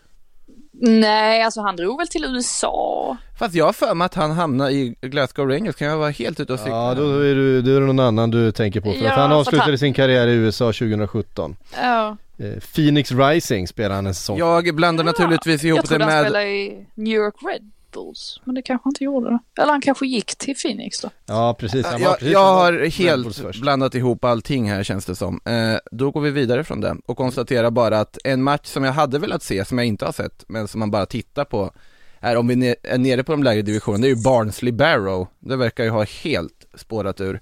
[0.74, 3.18] Nej, alltså han drog väl till USA.
[3.40, 6.40] Fast jag har för mig att han hamnade i Glasgow Rangers, kan jag vara helt
[6.40, 6.76] ute och cykla?
[6.76, 8.94] Ja, då är, du, då är det någon annan du tänker på.
[8.94, 11.56] För Ja, att han avslutade han- sin karriär i USA 2017.
[11.82, 12.18] Ja.
[12.38, 14.38] Eh, Phoenix Rising spelade han en säsong.
[14.38, 18.42] Jag blandar naturligtvis ihop Jag det trodde han med, spelade i New York Red Bulls,
[18.44, 19.30] men det kanske han inte gjorde.
[19.30, 19.62] det.
[19.62, 21.10] Eller han kanske gick till Phoenix då.
[21.26, 21.86] Ja, precis.
[21.86, 25.42] Han var jag, precis jag har helt blandat ihop allting här känns det som.
[25.46, 28.94] Eh, då går vi vidare från det och konstaterar bara att en match som jag
[28.94, 31.72] hade velat se, som jag inte har sett, men som man bara tittar på,
[32.20, 35.28] är om vi är nere på de lägre divisionerna, det är ju Barnsley Barrow.
[35.40, 37.42] Det verkar ju ha helt spårat ur.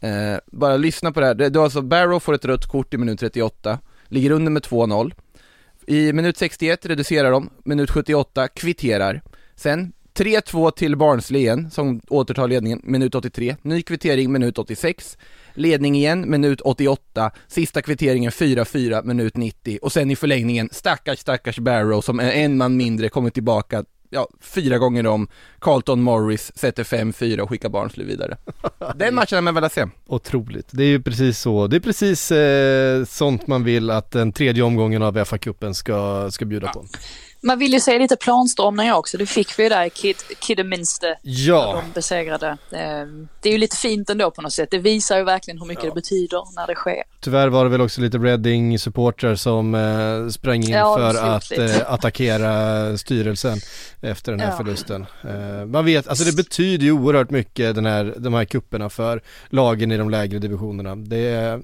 [0.00, 1.34] Eh, bara lyssna på det här.
[1.34, 5.12] Det, det alltså Barrow får ett rött kort i minut 38, ligger under med 2-0.
[5.86, 9.22] I minut 61 reducerar de, minut 78 kvitterar.
[9.60, 13.56] Sen 3-2 till Barnsley igen, som återtar ledningen, minut 83.
[13.62, 15.18] Ny kvittering, minut 86.
[15.54, 17.30] Ledning igen, minut 88.
[17.48, 19.78] Sista kvitteringen 4-4, minut 90.
[19.82, 24.28] Och sen i förlängningen, stackars stackars Barrow som är en man mindre kommer tillbaka, ja,
[24.40, 25.28] fyra gånger om.
[25.58, 28.36] Carlton Morris sätter 5-4 och skickar Barnsley vidare.
[28.96, 29.86] Den matchen har man velat se.
[30.06, 30.68] Otroligt.
[30.70, 31.66] Det är ju precis så.
[31.66, 36.44] Det är precis eh, sånt man vill att den tredje omgången av FA-cupen ska, ska
[36.44, 36.84] bjuda på.
[37.42, 39.18] Man vill ju se lite planstormningar också.
[39.18, 42.56] Det fick vi ju där i Kid, Kidderminster när Ja, de besegrade.
[42.72, 44.68] Ehm, Det är ju lite fint ändå på något sätt.
[44.70, 47.02] Det visar ju verkligen hur mycket det betyder när det sker.
[47.20, 51.92] tyvärr var det väl också lite Reading-supportrar som eh, sprang in Ja, för att eh,
[51.92, 53.58] attackera styrelsen
[54.00, 54.56] efter den här Ja.
[54.56, 55.06] förlusten.
[55.28, 59.22] Eh, man vet, alltså det betyder ju oerhört mycket den här, de här kupperna för
[59.48, 60.96] lagen i de lägre divisionerna.
[60.96, 61.60] Det är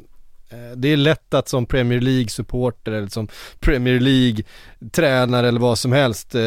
[0.48, 3.28] Eh, det är lätt att som Premier League-supporter eller som
[3.60, 6.42] Premier League-tränare eller vad som helst eh,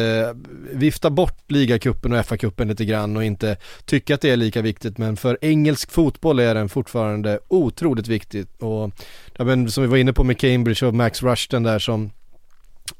[0.72, 4.98] vifta bort ligacupen och FA-cupen lite grann och inte tycka att det är lika viktigt.
[4.98, 8.46] Men för engelsk fotboll är den fortfarande otroligt viktig.
[8.58, 8.92] Och
[9.36, 12.10] ja, men, som vi var inne på med Cambridge och Max Rushton där som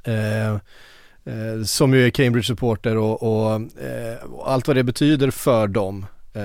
[0.04, 0.54] eh,
[1.24, 6.06] eh, som ju är Cambridge-supporter och, och, eh, och, allt vad det betyder för dem
[6.34, 6.42] eh,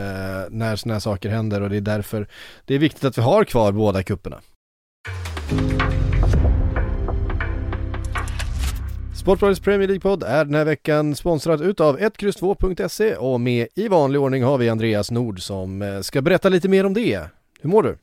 [0.50, 2.28] när sådana här saker händer och det är därför
[2.66, 4.42] det är viktigt att vi har kvar båda kupperna.
[9.26, 14.44] Sportbladets Premier League-podd är den här veckan sponsrad utav 1X2.se och med i vanlig ordning
[14.44, 17.20] har vi Andreas Nord som eh, ska berätta lite mer om det.
[17.62, 17.98] Hur mår du?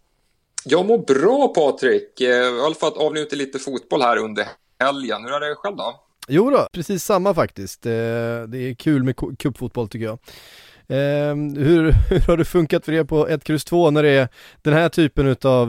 [0.64, 4.46] Jag mår bra Patrik, eh, i alla fall att lite fotboll här under
[4.80, 5.24] helgen.
[5.24, 6.00] Hur är det själv då?
[6.28, 7.86] Jo då, precis samma faktiskt.
[7.86, 7.92] Eh,
[8.48, 10.18] det är kul med cupfotboll tycker jag.
[11.56, 14.28] Hur, hur har det funkat för er på 1X2 när det är
[14.62, 15.68] den här typen av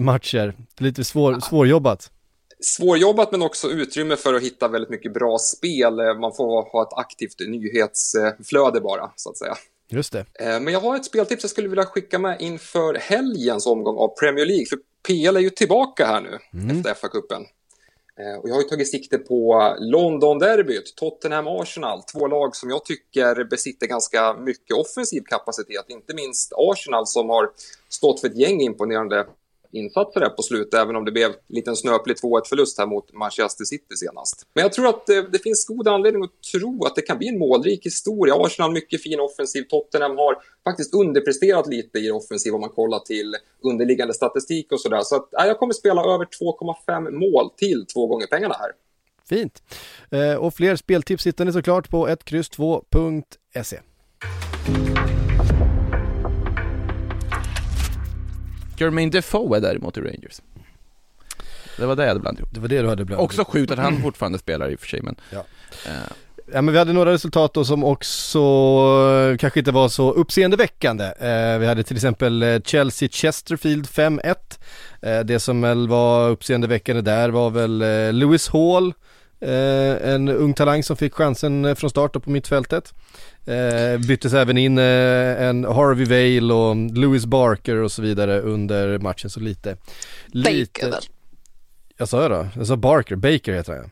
[0.00, 0.54] matcher?
[0.78, 2.10] Lite svår, svårjobbat?
[2.60, 5.94] svårjobbat men också utrymme för att hitta väldigt mycket bra spel.
[6.20, 9.54] Man får ha ett aktivt nyhetsflöde bara, så att säga.
[9.90, 10.24] Just det.
[10.40, 14.08] Eh, men jag har ett speltips jag skulle vilja skicka med inför helgens omgång av
[14.08, 14.66] Premier League.
[14.66, 16.76] För PL är ju tillbaka här nu mm.
[16.76, 17.44] efter FA-cupen.
[18.20, 22.02] Eh, och jag har ju tagit sikte på London-derbyt, Tottenham-Arsenal.
[22.12, 25.84] Två lag som jag tycker besitter ganska mycket offensiv kapacitet.
[25.88, 27.50] Inte minst Arsenal som har
[27.88, 29.26] stått för ett gäng imponerande
[29.72, 33.12] insatser där på slutet, även om det blev en liten snöplig 2-1 förlust här mot
[33.12, 34.46] Manchester City senast.
[34.54, 37.28] Men jag tror att det, det, finns god anledning att tro att det kan bli
[37.28, 38.34] en målrik historia.
[38.34, 43.36] Arsenal mycket fin offensiv, Tottenham har faktiskt underpresterat lite i offensiv om man kollar till
[43.64, 45.00] underliggande statistik och sådär.
[45.00, 48.70] Så att, ja, jag kommer spela över 2,5 mål till två gånger pengarna här.
[49.28, 49.62] Fint.
[50.10, 53.80] Eh, och fler speltips hittar ni såklart på 1X2.se.
[58.80, 60.40] Jermaine Defoe är däremot i Rangers.
[61.76, 62.54] Det var det jag hade blandat ihop.
[62.54, 64.86] Det var det du hade blandat Också sjukt att han fortfarande spelar i och för
[64.86, 65.16] sig men.
[65.30, 65.38] Ja.
[65.86, 66.12] Uh.
[66.52, 68.38] Ja men vi hade några resultat då som också
[69.32, 71.04] eh, kanske inte var så uppseendeväckande.
[71.04, 74.34] Eh, vi hade till exempel eh, Chelsea-Chesterfield 5-1.
[75.02, 78.94] Eh, det som väl var uppseendeväckande där var väl eh, Lewis Hall,
[79.40, 82.94] eh, en ung talang som fick chansen från start på mittfältet.
[83.44, 88.98] Eh, byttes även in eh, en Harvey Vale och Lewis Barker och så vidare under
[88.98, 89.76] matchen så lite.
[90.26, 91.02] lite Baker väl?
[91.96, 92.48] Jag sa jag då?
[92.56, 93.90] Jag sa Barker, Baker heter han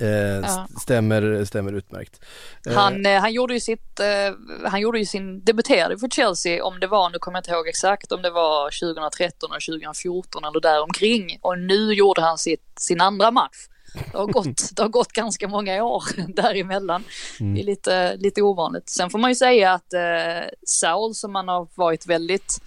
[0.00, 0.68] Eh, ja.
[0.80, 2.20] stämmer, stämmer utmärkt.
[2.66, 6.64] Eh, han, eh, han gjorde ju sitt, eh, han gjorde ju sin, debuterade för Chelsea
[6.64, 10.44] om det var, nu kommer jag inte ihåg exakt om det var 2013 eller 2014
[10.44, 13.66] eller däromkring och nu gjorde han sitt, sin andra match
[14.12, 17.04] det har gått, det har gått ganska många år däremellan.
[17.40, 17.54] Mm.
[17.54, 18.88] Det är lite, lite ovanligt.
[18.88, 22.60] Sen får man ju säga att eh, Saul som man har varit väldigt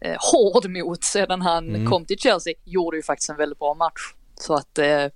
[0.00, 1.90] eh, hård mot sedan han mm.
[1.90, 4.14] kom till Chelsea gjorde ju faktiskt en väldigt bra match.
[4.40, 5.06] Så att eh,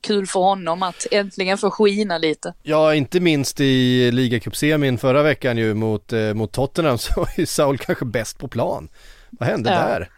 [0.00, 2.54] kul för honom att äntligen få skina lite.
[2.62, 7.46] Ja, inte minst i ligacupsemin förra veckan ju mot, eh, mot Tottenham så var ju
[7.46, 8.88] Saul kanske bäst på plan.
[9.30, 9.76] Vad hände ja.
[9.76, 10.10] där?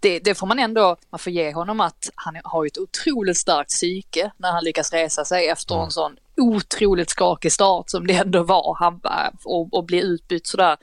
[0.00, 3.70] Det, det, får man ändå, man får ge honom att han har ett otroligt starkt
[3.70, 5.84] psyke när han lyckas resa sig efter mm.
[5.84, 8.76] en sån otroligt skakig start som det ändå var.
[8.78, 9.00] Han,
[9.44, 10.76] och, och bli utbytt sådär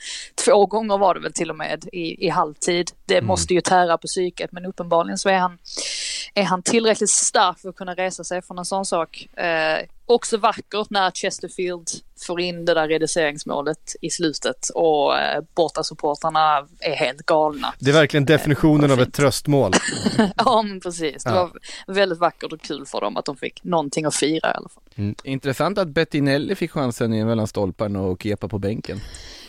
[0.45, 2.91] två gånger var det väl till och med i, i halvtid.
[3.05, 3.27] Det mm.
[3.27, 5.57] måste ju tära på psyket men uppenbarligen så är han,
[6.33, 9.27] är han tillräckligt stark för att kunna resa sig från en sån sak.
[9.37, 11.89] Eh, också vackert när Chesterfield
[12.27, 17.73] får in det där reduceringsmålet i slutet och eh, bortasupportrarna är helt galna.
[17.79, 19.73] Det är verkligen definitionen eh, av ett tröstmål.
[20.37, 21.51] ja men precis, det ja.
[21.85, 24.69] var väldigt vackert och kul för dem att de fick någonting att fira i alla
[24.69, 24.83] fall.
[24.95, 25.15] Mm.
[25.23, 29.01] Intressant att Bettinelli fick chansen mellan stolparna och Kepa på bänken.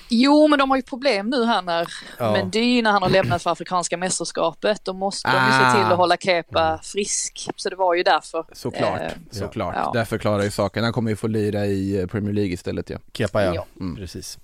[0.08, 2.32] Jo, men de har ju problem nu här när ja.
[2.32, 5.32] Mendy, när han har lämnat för Afrikanska mästerskapet, då måste ah.
[5.32, 5.96] de ju se till att ah.
[5.96, 7.48] hålla Kepa frisk.
[7.56, 8.44] Så det var ju därför.
[8.52, 9.74] Såklart, eh, såklart.
[9.76, 9.90] Ja.
[9.94, 10.84] Därför klarar ju saken.
[10.84, 12.98] Han kommer ju få lira i eh, Premier League istället ja.
[13.12, 13.66] Kepa ja, ja.
[13.80, 13.96] Mm.
[13.96, 14.38] precis.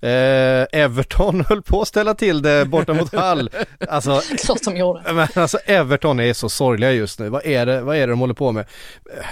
[0.00, 3.50] Eh, Everton höll på att ställa till det borta mot Hall.
[3.88, 5.12] Alltså, Klart de gjorde.
[5.12, 7.28] Men alltså Everton är så sorgliga just nu.
[7.28, 8.66] Vad är det, vad är det de håller på med?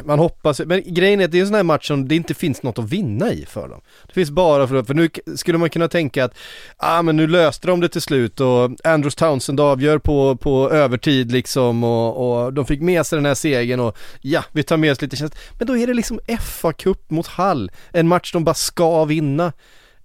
[0.05, 2.35] Man hoppas, men grejen är att det är en sån här match som det inte
[2.35, 3.81] finns något att vinna i för dem.
[4.07, 6.35] Det finns bara för, för nu skulle man kunna kunna tänka att,
[6.77, 11.33] ah men nu löste de det till slut och Andrews Townsend avgör på, på övertid
[11.33, 14.93] liksom och, och de fick med sig den här segern och ja, vi tar med
[14.93, 15.39] oss lite tjänst.
[15.59, 19.53] Men då är det liksom FA-cup mot Hall, en match de bara ska vinna.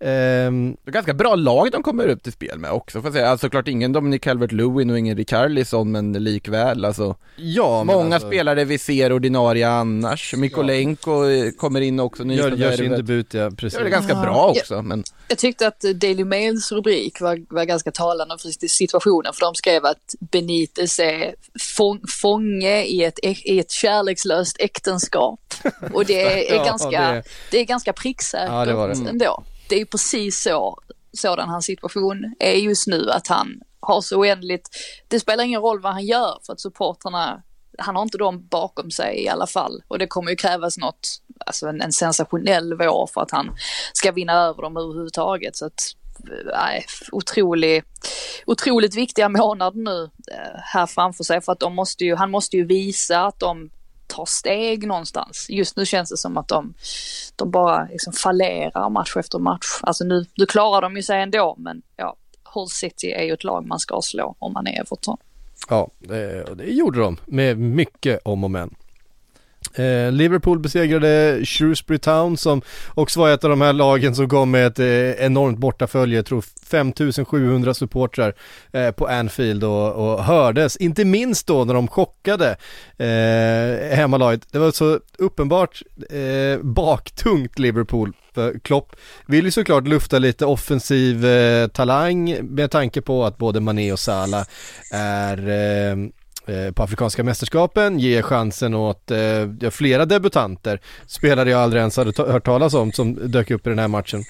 [0.05, 3.13] Ehm, Det är ganska bra lag de kommer upp till spel med också får jag
[3.13, 3.29] säga.
[3.29, 7.15] Alltså klart ingen Dominic Calvert-Lewin och ingen Richarlison men likväl alltså.
[7.35, 10.33] ja, men Många alltså, spelare vi ser ordinarie annars.
[10.37, 13.79] Mikolenko eh, kommer in också, Gör, gör sin debut ja, precis.
[13.79, 14.21] Det är ganska Ja.
[14.21, 19.33] bra också men Jag tyckte att Daily Mails rubrik var, var ganska talande för situationen,
[19.33, 21.35] för de skrev att Benitez är
[21.77, 25.39] fång, fånge i ett, i ett kärlekslöst äktenskap.
[25.93, 27.59] Och det är Ja, ganska, det- det...
[27.59, 29.09] är ganska pricksäkert Ja, det var det.
[29.09, 29.43] ändå.
[29.73, 30.77] Det är ju precis så,
[31.13, 34.69] sådan hans situation är just nu, att han har så oändligt,
[35.07, 37.43] det spelar ingen roll vad han gör för att supportrarna
[37.77, 41.21] han har inte dem bakom sig i alla fall och det kommer ju krävas något,
[41.45, 43.55] alltså en, en sensationell vår för att han
[43.93, 45.55] ska vinna över dem överhuvudtaget.
[45.55, 45.81] Så att,
[46.45, 47.83] nej, otrolig,
[48.45, 52.57] otroligt viktiga månader nu eh, här framför sig för att de måste ju, han måste
[52.57, 53.69] ju visa att de
[54.07, 55.45] tar steg någonstans.
[55.49, 56.73] Just nu känns det som att de,
[57.35, 59.65] de bara liksom fallerar match efter match.
[59.81, 62.15] Alltså nu, nu klarar de ju sig ändå men ja,
[62.53, 65.17] Hull City är ju ett lag man ska slå om man är Everton.
[65.69, 68.75] Ja, det, det gjorde de med mycket om och men.
[69.73, 72.61] Eh, Liverpool besegrade Shrewsbury Town som
[72.93, 76.25] också var ett av de här lagen som kom med ett eh, enormt bortafölje, jag
[76.25, 78.33] tror 5700 supportrar
[78.71, 82.55] eh, på Anfield och, och hördes, inte minst då när de chockade
[82.97, 84.47] eh, hemmalaget.
[84.51, 88.95] Det var så uppenbart eh, baktungt Liverpool för Klopp.
[89.25, 93.99] Vill ju såklart lufta lite offensiv eh, talang med tanke på att både Mané och
[93.99, 94.45] Salah
[94.91, 95.95] är eh,
[96.47, 102.31] Eh, på Afrikanska mästerskapen, ger chansen åt eh, flera debutanter, spelare jag aldrig ens hade
[102.31, 104.23] hört talas om som dök upp i den här matchen.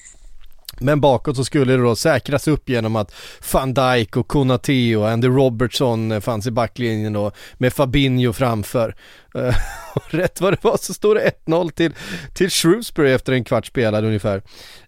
[0.80, 3.14] Men bakåt så skulle det då säkras upp genom att
[3.52, 8.94] Van Dijk och Konate och Andy Robertson eh, fanns i backlinjen då med Fabinho framför.
[9.34, 9.54] Eh,
[9.94, 11.92] och Rätt vad det var så står det 1-0 till,
[12.34, 14.42] till Shrewsbury efter en kvart spelad ungefär.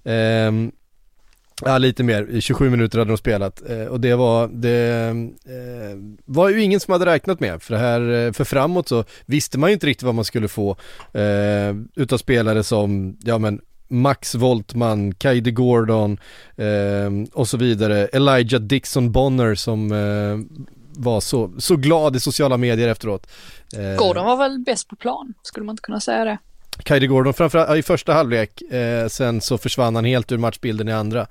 [0.05, 0.73] Ehm,
[1.64, 5.09] Ja lite mer, I 27 minuter hade de spelat eh, och det var, det
[5.45, 9.05] eh, var ju ingen som hade räknat med för det här, eh, för framåt så
[9.27, 10.77] visste man ju inte riktigt vad man skulle få
[11.12, 16.19] eh, utav spelare som, ja men Max Voltman, Kaide Gordon
[16.57, 20.62] eh, och så vidare, Elijah Dixon Bonner som eh,
[20.97, 23.27] var så, så glad i sociala medier efteråt.
[23.77, 26.38] Eh, Gordon var väl bäst på plan, skulle man inte kunna säga det?
[26.83, 30.93] Kaidi Gordon framförallt i första halvlek, eh, sen så försvann han helt ur matchbilden i
[30.93, 31.27] andra.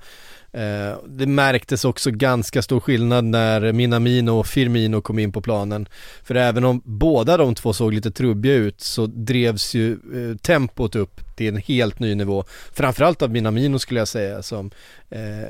[0.52, 5.88] Eh, det märktes också ganska stor skillnad när Minamino och Firmino kom in på planen.
[6.24, 10.96] För även om båda de två såg lite trubbiga ut så drevs ju eh, tempot
[10.96, 12.44] upp till en helt ny nivå.
[12.72, 14.70] Framförallt av Minamino skulle jag säga som
[15.10, 15.48] eh,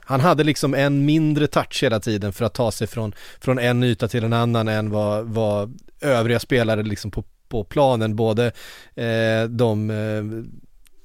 [0.00, 3.82] han hade liksom en mindre touch hela tiden för att ta sig från, från en
[3.82, 8.46] yta till en annan än vad, vad övriga spelare liksom på, på planen, både
[8.94, 10.24] eh, de eh,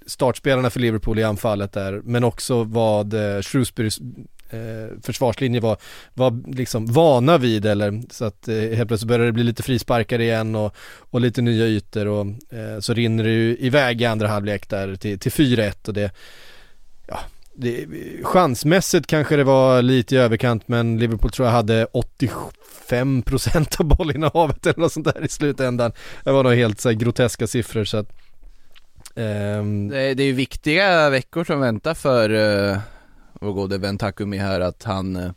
[0.05, 3.99] startspelarna för Liverpool i anfallet där, men också vad eh, Shrewsburys
[4.49, 5.77] eh, försvarslinje var,
[6.13, 10.21] var liksom vana vid eller så att eh, helt plötsligt började det bli lite frisparkar
[10.21, 10.75] igen och,
[11.11, 14.95] och lite nya ytor och eh, så rinner det ju iväg i andra halvlek där
[14.95, 16.11] till, till 4-1 och det
[17.07, 17.19] ja,
[17.57, 17.87] det,
[18.23, 21.87] chansmässigt kanske det var lite i överkant men Liverpool tror jag hade
[22.31, 25.91] 85% av bollinnehavet eller något sånt där i slutändan.
[26.23, 28.09] Det var nog helt så här groteska siffror så att
[29.15, 32.77] ehm, det, det är ju viktiga veckor som väntar för uh,
[33.33, 35.31] vår gode vän Takumi här att han eh,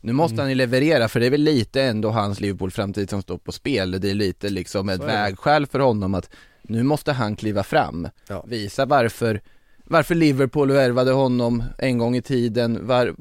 [0.00, 0.42] nu måste Mm.
[0.42, 4.00] han ju leverera för det är väl lite ändå hans Liverpool-framtid som står på spel.
[4.00, 6.30] Det är lite liksom ett är vägskäl för honom att
[6.62, 8.08] nu måste han kliva fram.
[8.28, 8.44] Ja.
[8.48, 9.40] Visa varför,
[9.86, 13.14] varför Liverpool värvade honom en gång i tiden, var,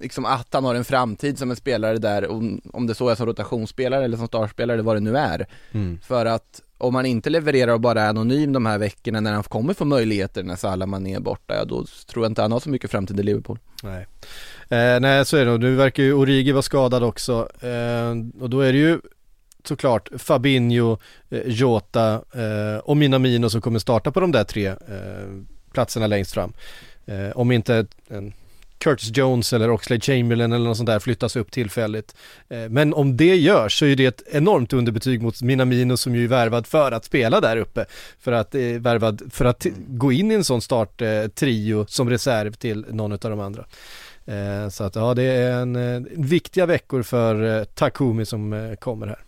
[0.00, 2.30] liksom att han har en framtid som en spelare där,
[2.72, 5.46] om, det så är som rotationsspelare eller som startspelare eller vad det nu är.
[5.72, 5.98] mm.
[6.02, 9.42] För att om man inte levererar och bara är anonym de här veckorna när han
[9.42, 12.60] kommer få möjligheter när Salah Mané är borta, ja då tror jag inte han har
[12.60, 13.58] så mycket framtid i Liverpool.
[13.82, 14.06] Nej.
[14.68, 18.50] Eh, nej så är det nog, nu verkar ju Origi vara skadad också eh, och
[18.50, 19.00] då är det ju
[19.64, 20.98] såklart Fabinho,
[21.30, 24.76] eh, Jota eh, och Minamino som kommer starta på de där tre eh,
[25.76, 26.52] platserna längst fram.
[27.06, 28.32] Eh, om inte en
[28.78, 32.14] Curtis Jones eller Oxlade Chamberlain eller något sånt där flyttas upp tillfälligt.
[32.48, 36.24] Eh, men om det görs så är det ett enormt underbetyg mot Minamino som ju
[36.24, 37.84] är värvad för att spela där uppe.
[38.20, 42.52] För att, eh, värvad för att gå in i en sån starttrio eh, som reserv
[42.52, 43.64] till någon av de andra.
[44.26, 48.74] Eh, så att ja, det är en, eh, viktiga veckor för eh, Takumi som eh,
[48.74, 49.25] kommer här.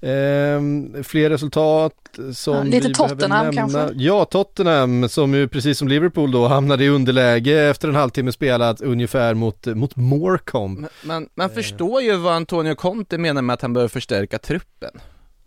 [0.00, 1.92] Ehm, fler resultat
[2.32, 3.88] som Ja, lite vi Tottenham kanske?
[3.94, 8.80] Ja, Tottenham som ju precis som Liverpool då hamnade i underläge efter en halvtimme spelat
[8.80, 10.80] ungefär mot, mot Morecombe.
[10.80, 14.90] Men man, man förstår ju vad Antonio Conte menar med att han behöver förstärka truppen.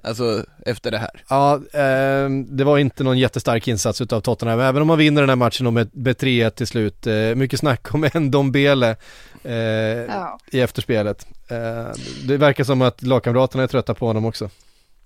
[0.04, 1.24] Alltså efter det här.
[1.30, 5.30] Ja, eh, det var inte någon jättestark insats utav Tottenham, även om man vinner den
[5.30, 7.08] här matchen med, med 3-1 till slut.
[7.08, 8.96] Eh, mycket snack om en Dombele
[9.44, 10.40] eh, Ja.
[10.52, 11.28] i efterspelet.
[11.50, 11.92] Eh,
[12.28, 14.50] det verkar som att lagkamraterna är trötta på honom också.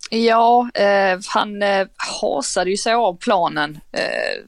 [0.09, 1.87] Ja, eh, han eh,
[2.21, 3.79] hasade ju sig av planen.
[3.91, 4.43] Eh,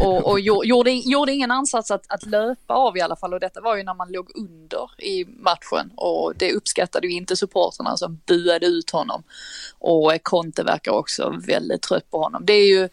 [0.00, 3.40] och och gjo- gjorde, gjorde ingen ansats att, att löpa av i alla fall och
[3.40, 7.96] detta var ju när man låg under i matchen och det uppskattade ju inte supporterna
[7.96, 9.22] som buade ut honom.
[9.78, 12.42] Och eh, Conte verkar också väldigt trött på honom.
[12.46, 12.88] Det är ju,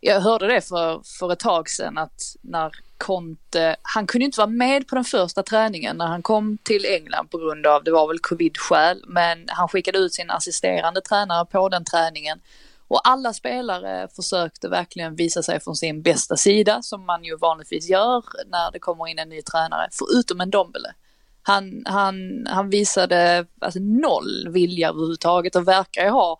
[0.00, 2.70] jag hörde det för, för ett tag sedan att när
[3.06, 7.30] Conte, han kunde inte vara med på den första träningen när han kom till England
[7.30, 11.68] på grund av, det var väl covid-skäl, men han skickade ut sin assisterande tränare på
[11.68, 12.40] den träningen.
[12.88, 17.88] Och alla spelare försökte verkligen visa sig från sin bästa sida, som man ju vanligtvis
[17.88, 20.94] gör när det kommer in en ny tränare, förutom en Dombele.
[21.42, 26.38] Han, han, han visade alltså, noll vilja överhuvudtaget och verkar ju ha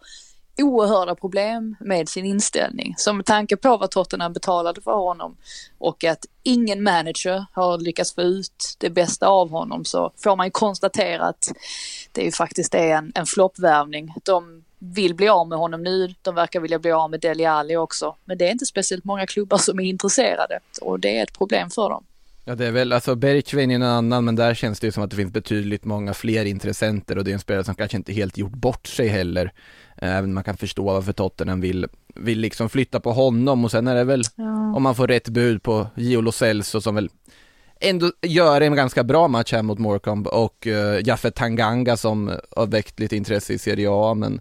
[0.59, 2.94] oerhörda problem med sin inställning.
[2.96, 5.36] Så med tanke på vad Tottenham betalade för honom
[5.78, 10.46] och att ingen manager har lyckats få ut det bästa av honom så får man
[10.46, 11.52] ju konstatera att
[12.12, 14.14] det är ju faktiskt är en, en floppvärvning.
[14.24, 17.76] De vill bli av med honom nu, de verkar vilja bli av med Deli Alli
[17.76, 18.16] också.
[18.24, 21.70] Men det är inte speciellt många klubbar som är intresserade och det är ett problem
[21.70, 22.05] för dem.
[22.46, 25.02] Ja det är väl, alltså Bergkvin är en annan men där känns det ju som
[25.02, 28.12] att det finns betydligt många fler intressenter och det är en spelare som kanske inte
[28.12, 29.52] helt gjort bort sig heller.
[29.97, 33.64] Eh, Även man kan förstå varför Tottenham vill, vill liksom flytta på honom.
[33.64, 34.22] Och sen är det väl
[34.74, 37.11] om man får rätt bud på Gio Lo Celso som väl
[37.80, 42.66] ändå gör en ganska bra match här mot Morecambe och uh, Jaffet Tanganga som har
[42.66, 44.14] väckt lite intresse i Serie A.
[44.14, 44.40] Men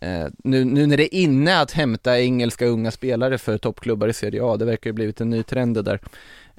[0.00, 4.12] eh, nu, nu när det är inne att hämta engelska unga spelare för toppklubbar i
[4.12, 6.00] Serie A, det verkar ju blivit en ny trend det där.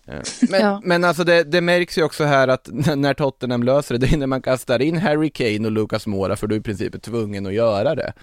[0.08, 0.82] Eh, Men, Ja.
[0.84, 4.18] men alltså det, det märks ju också här att när Tottenham löser det, det är
[4.18, 7.00] när man kastar in Harry Kane och Lucas Moura för du är i princip är
[7.00, 8.14] tvungen att göra det.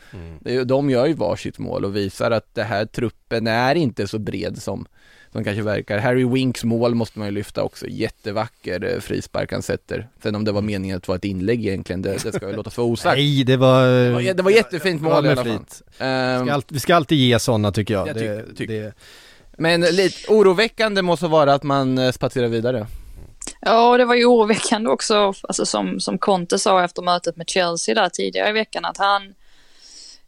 [0.45, 4.19] ju- de gör ju varsitt mål och visar att det här truppen är inte så
[4.19, 4.87] bred som
[5.33, 5.99] som kanske verkar.
[5.99, 10.09] Harry Winks mål måste man ju lyfta också, jättevacker eh, frispark han sätter.
[10.23, 12.53] Sen om det var meningen att det var ett inlägg egentligen, det, det ska vi
[12.53, 13.17] låta för osagt.
[13.17, 13.87] Nej, det var...
[13.87, 15.59] Det var, det var jättefint mål i alla fall.
[15.99, 18.09] Ehm, Vi ska, alltid, vi ska alltid ge sådana tycker jag.
[18.09, 18.83] Jag det, tycker- tycker.
[18.83, 18.93] det,
[19.59, 22.87] men lite oroväckande måste vara att man eh, spatserar vidare.
[23.61, 27.49] Ja, och det var ju oroväckande också, alltså som, som Conte sa efter mötet med
[27.49, 29.35] Chelsea där tidigare i veckan, att han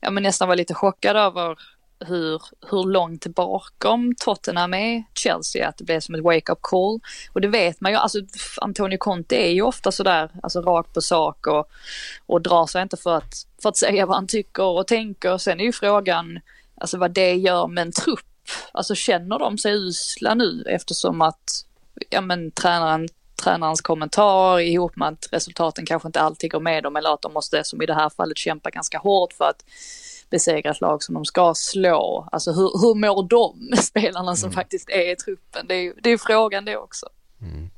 [0.01, 1.59] ja, men nästan var lite chockad över
[2.01, 7.01] hur, hur långt bakom Tottenham är Chelsea, att det blev som ett wake-up call.
[7.33, 8.18] Och det vet man ju, alltså
[8.61, 11.70] Antonio Conte är ju ofta sådär, alltså rakt på sak och,
[12.27, 15.39] och drar sig inte för att, för att säga vad han tycker och tänker.
[15.39, 16.41] Sen är ju frågan,
[16.81, 18.27] alltså vad det gör med en trupp.
[18.72, 21.64] Alltså känner de sig usla nu eftersom att,
[22.11, 23.09] ja men tränaren
[23.42, 27.32] tränarens kommentar ihop med att resultaten kanske inte alltid går med dem eller att de
[27.32, 29.64] måste, som i det här fallet, kämpa ganska hårt för att
[30.30, 32.28] besegra ett lag som de ska slå.
[32.32, 35.66] Alltså hur, hur mår de spelarna som faktiskt är i truppen?
[35.66, 37.07] Det är ju det är ju frågan det också.
[37.42, 37.70] Ehm,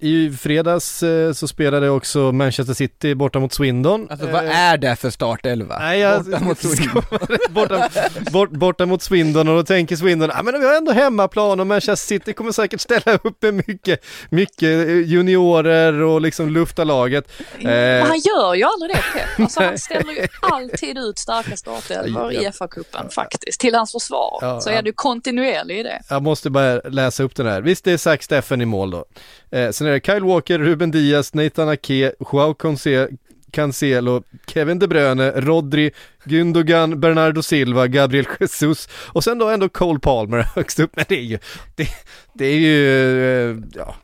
[0.00, 4.06] I fredags eh, så spelade också Manchester City borta mot Swindon.
[4.10, 5.78] Alltså vad Eh, är det för startelva?
[5.78, 7.02] Nej, jag, Borta mot Swindon.
[7.50, 7.88] borta,
[8.32, 11.66] bort, borta mot Swindon och då tänker Swindon, ja men vi har ändå hemmaplan och
[11.66, 17.24] Manchester City kommer säkert ställa upp med mycket, mycket eh, juniorer och liksom lufta laget.
[17.58, 19.40] Eh, Men han gör ju aldrig det Pep.
[19.40, 22.36] Alltså han ställer ju alltid ut starka startelvor i.
[22.46, 24.38] FA-cupen faktiskt, till hans försvar.
[24.40, 26.02] Ja, Så är du kontinuerlig i det.
[26.08, 27.60] Jag måste bara läsa upp den här.
[27.62, 29.01] Visst det är Zack Steffen i mål då.
[29.50, 33.18] Eh, sen är det Kyle Walker, Ruben Diaz, Nathan Ake, Joao Conce-
[33.52, 35.90] Cancelo, Kevin De Bruyne, Rodri,
[36.24, 40.90] Gündogan, Bernardo Silva, Gabriel Jesus och sen då ändå Cole Palmer högst upp.
[40.96, 41.38] Men det är ju,
[41.76, 41.88] det,
[42.34, 43.94] det är ju, eh, ja,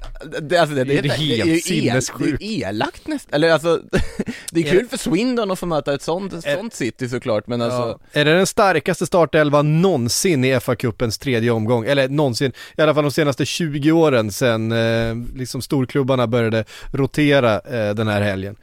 [0.40, 2.38] Det, alltså det, det, Det är det, helt är el, sinnessjukt.
[2.38, 3.80] det är elakt nästan, eller alltså
[4.52, 7.46] Det är Är kul för Swindon att få möta ett sånt, Är- sånt city såklart
[7.46, 7.78] men alltså
[8.12, 8.20] ja.
[8.20, 11.84] Är det den starkaste startelvan någonsin i FA-cupens tredje omgång?
[11.84, 17.54] Eller någonsin, i alla fall de senaste 20 åren sedan eh, liksom storklubbarna började rotera
[17.60, 18.56] eh, den här helgen.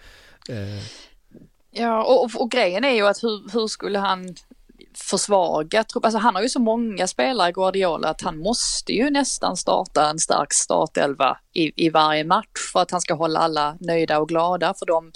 [0.49, 0.83] Eh,
[1.77, 4.35] Ja, och, och, grejen är ju att hur, hur skulle han
[4.93, 6.05] försvaga trupp?
[6.05, 10.19] Alltså han har ju så många spelare, Guardiola, att han måste ju nästan starta en
[10.19, 14.73] stark startelva i, i varje match för att han ska hålla alla nöjda och glada.
[14.73, 15.11] För de,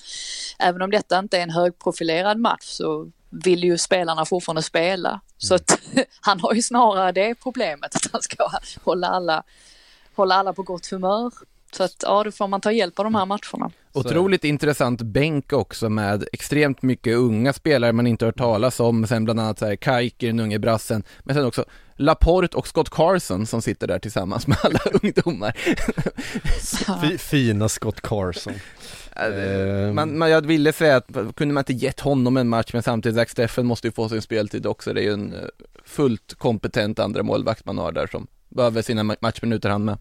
[0.59, 5.21] även om detta inte är en högprofilerad match så vill ju spelarna fortfarande spela.
[5.37, 5.79] Så att
[6.21, 8.49] han har ju snarare det problemet att han ska
[8.83, 9.43] hålla alla,
[10.15, 11.31] hålla alla på gott humör.
[11.71, 13.71] Så att ja, då får man ta hjälp av de här matcherna.
[13.93, 19.23] Otroligt intressant bänk också med extremt mycket unga spelare man inte hört talas om, sen
[19.25, 21.65] bland annat så här Kajker, den unge brassen, men sen också
[21.95, 25.51] Laporte och Scott Carson som sitter där tillsammans med alla ungdomar.
[27.01, 28.53] Fi- Fina Scott Carson.
[29.15, 29.95] Ehm.
[29.95, 33.15] Man, man, jag ville säga att kunde man inte gett honom en match men samtidigt
[33.17, 34.93] Zach Steffen måste ju få sin speltid också.
[34.93, 35.39] Det är ju en eh,
[35.85, 39.97] fullt kompetent andra målvakt man har där som behöver sina ma- matchminuter han med.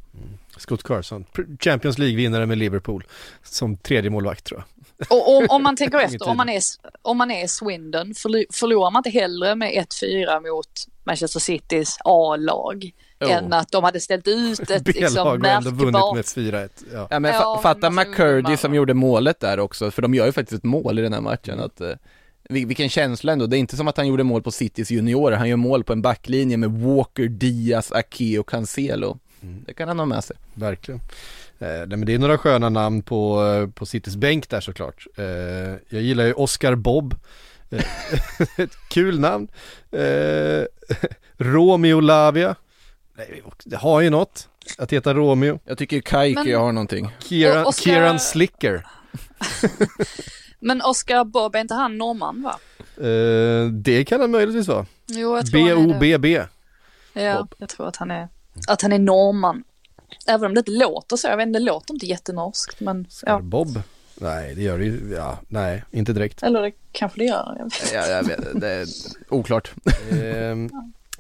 [0.56, 1.24] Scott Carson,
[1.60, 3.04] Champions League-vinnare med Liverpool
[3.42, 4.66] som tredje målvakt tror jag.
[5.10, 6.62] Och om, om man tänker efter, om man är,
[7.02, 10.68] om man är Swindon, förlo- förlorar man inte hellre med 1-4 mot
[11.04, 12.90] Manchester Citys A-lag
[13.20, 13.28] Jo.
[13.28, 16.68] än att de hade ställt ut ett liksom, B-lag och ändå vunnit märkbart med 4-1.
[16.92, 17.06] Ja.
[17.10, 20.58] Ja men Ja, fatta McCurdy som gjorde målet där också, för de gör ju faktiskt
[20.58, 21.60] ett mål i den här matchen.
[21.60, 21.90] Att, eh,
[22.48, 25.48] vilken känsla ändå, det är inte som att han gjorde mål på Citys juniorer, han
[25.48, 29.18] gör mål på en backlinje med Walker, Diaz, Ake och Cancelo.
[29.40, 30.36] Det kan han ha med sig.
[30.54, 31.00] Verkligen.
[31.58, 35.06] Eh, men det är några sköna namn på, eh, på Citys bänk där såklart.
[35.16, 35.24] Eh,
[35.88, 37.14] jag gillar ju Oscar Bob.
[37.70, 37.84] Eh,
[38.56, 39.48] Ett kul namn.
[39.90, 40.64] Eh,
[41.36, 42.54] Romeo Lavia.
[43.16, 45.60] Nej, det har ju något att heta Romeo.
[45.64, 47.10] Jag tycker Kaiki Men- har någonting.
[47.18, 48.86] Kieran, Oscar- Kieran Slicker.
[50.58, 52.58] Men Oscar Bob, är inte han norrman va?
[53.06, 54.86] Eh, det kan han möjligtvis vara.
[55.06, 55.98] Jo, jag tror han är det.
[55.98, 56.44] B-O-B-B.
[57.12, 57.54] Ja, Bob.
[57.58, 58.28] jag tror att han är,
[58.68, 59.64] att han är norrman.
[60.26, 63.40] Även om det inte låter så, jag vet inte, det låter inte jättenorskt men ja.
[63.40, 63.82] Bob.
[64.20, 65.14] Nej, det gör det ju.
[65.14, 66.42] Ja, nej, inte direkt.
[66.42, 67.54] Eller det kanske det gör.
[67.58, 67.92] Jag vet.
[67.94, 68.86] Ja, jag vet, det är
[69.28, 69.72] oklart.
[70.10, 70.70] Ehm,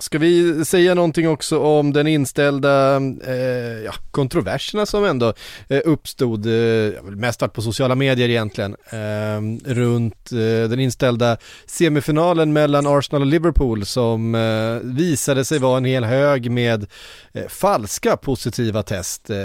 [0.00, 2.96] Ska vi säga någonting också om den inställda
[3.26, 5.32] eh, ja, kontroverserna som ändå
[5.68, 11.36] eh, uppstod, eh, mest på sociala medier egentligen, eh, runt eh, den inställda
[11.66, 16.86] semifinalen mellan Arsenal och Liverpool som eh, visade sig vara en hel hög med
[17.32, 19.30] eh, falska positiva test.
[19.30, 19.36] Eh,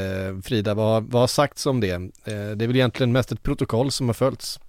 [0.43, 1.91] Frida, vad, vad har sagts om det?
[1.91, 4.59] Eh, det är väl egentligen mest ett protokoll som har följts.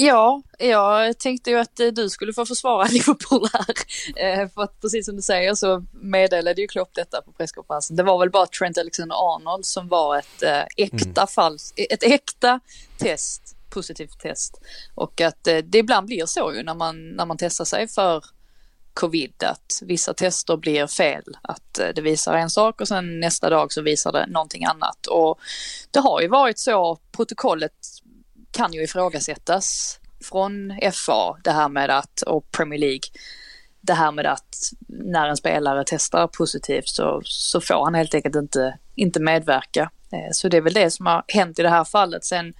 [0.00, 3.74] Ja, jag tänkte ju att eh, du skulle få försvara Liverpool här.
[4.16, 7.96] Eh, För att precis som du säger så meddelade ju Klopp detta på presskonferensen.
[7.96, 12.60] Det var väl bara Trent Alexander-Arnold som var ett äh, äkta fall, ett äkta
[12.98, 14.60] test, positivt test.
[14.94, 18.24] Och att eh, det ibland blir så ju när man, när man testar sig för
[18.94, 21.36] covid att vissa tester blir fel.
[21.42, 25.06] Att eh, det visar en sak och sen nästa dag så visar det någonting annat.
[25.06, 25.38] Och
[25.90, 27.72] det har ju varit så, protokollet
[28.50, 33.08] kan ju ifrågasättas från FA, det här med att, och Premier League,
[33.80, 34.56] det här med att
[34.88, 39.90] när en spelare testar positivt så, så får han helt enkelt inte, inte medverka.
[40.12, 42.24] Eh, så det är väl det som har hänt i det här fallet.
[42.24, 42.54] Sen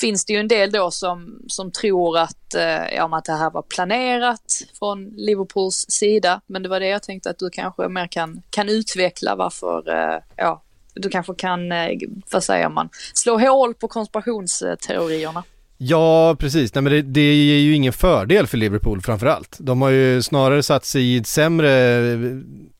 [0.00, 3.50] finns det ju en del då som, som tror att, eh, ja, att det här
[3.50, 6.40] var planerat från Liverpools sida.
[6.46, 10.22] Men det var det jag tänkte att du kanske mer kan, kan utveckla varför, eh,
[10.36, 10.62] ja,
[10.94, 11.88] du kanske kan, eh,
[12.32, 15.42] vad säger man, slå hål på konspirationsteorierna.
[15.78, 16.74] Ja, precis.
[16.74, 19.56] Nej, men det, det ger ju ingen fördel för Liverpool framförallt.
[19.60, 21.72] De har ju snarare satt sig i ett sämre,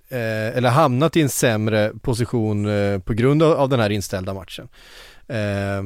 [0.09, 4.35] eh, eller hamnat i en sämre position eh, på grund av, av den här inställda
[4.35, 4.69] matchen.
[5.29, 5.83] Eh,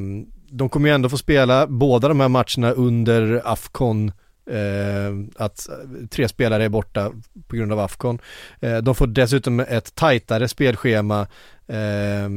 [0.50, 4.12] de kommer ju ändå få spela båda de här matcherna under Afcon Eh,
[4.50, 5.68] Eh, att
[6.10, 7.12] tre spelare är borta
[7.48, 8.18] på grund av Afcon.
[8.60, 11.26] Eh, de får dessutom ett tajtare spelschema
[11.66, 12.28] eh,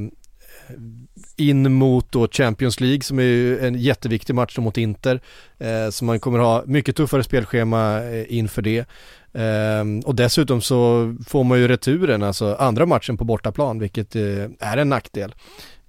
[1.36, 5.22] in mot då Champions League som är ju en jätteviktig match då mot Inter.
[5.58, 8.86] Eh, så man kommer ha mycket tuffare spelschema eh, inför det.
[9.34, 14.46] Eh, och dessutom så får man ju returen, alltså andra matchen på bortaplan, vilket eh,
[14.60, 15.36] är en nackdel.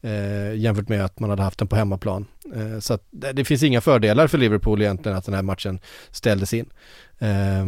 [0.02, 2.26] Eh, jämfört med att man hade haft den på hemmaplan.
[2.54, 5.80] Eh, så att det, finns inga fördelar för Liverpool egentligen att den här matchen
[6.10, 6.70] ställdes in.
[7.18, 7.66] Eh,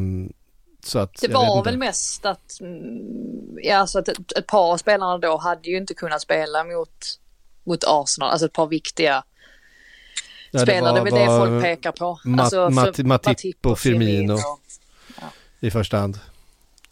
[0.84, 4.76] så att, Det var väl mest att, mm, ja, alltså att ett, ett par av
[4.76, 7.18] spelarna då hade ju inte kunnat spela mot,
[7.64, 9.24] mot Arsenal, alltså ett par viktiga
[10.50, 12.20] Ja, spelare, det är väl det folk pekar på.
[12.24, 14.36] Mat- alltså, Mat- Matip och Firmino.
[14.36, 14.38] Firmino.
[15.60, 16.18] i första hand.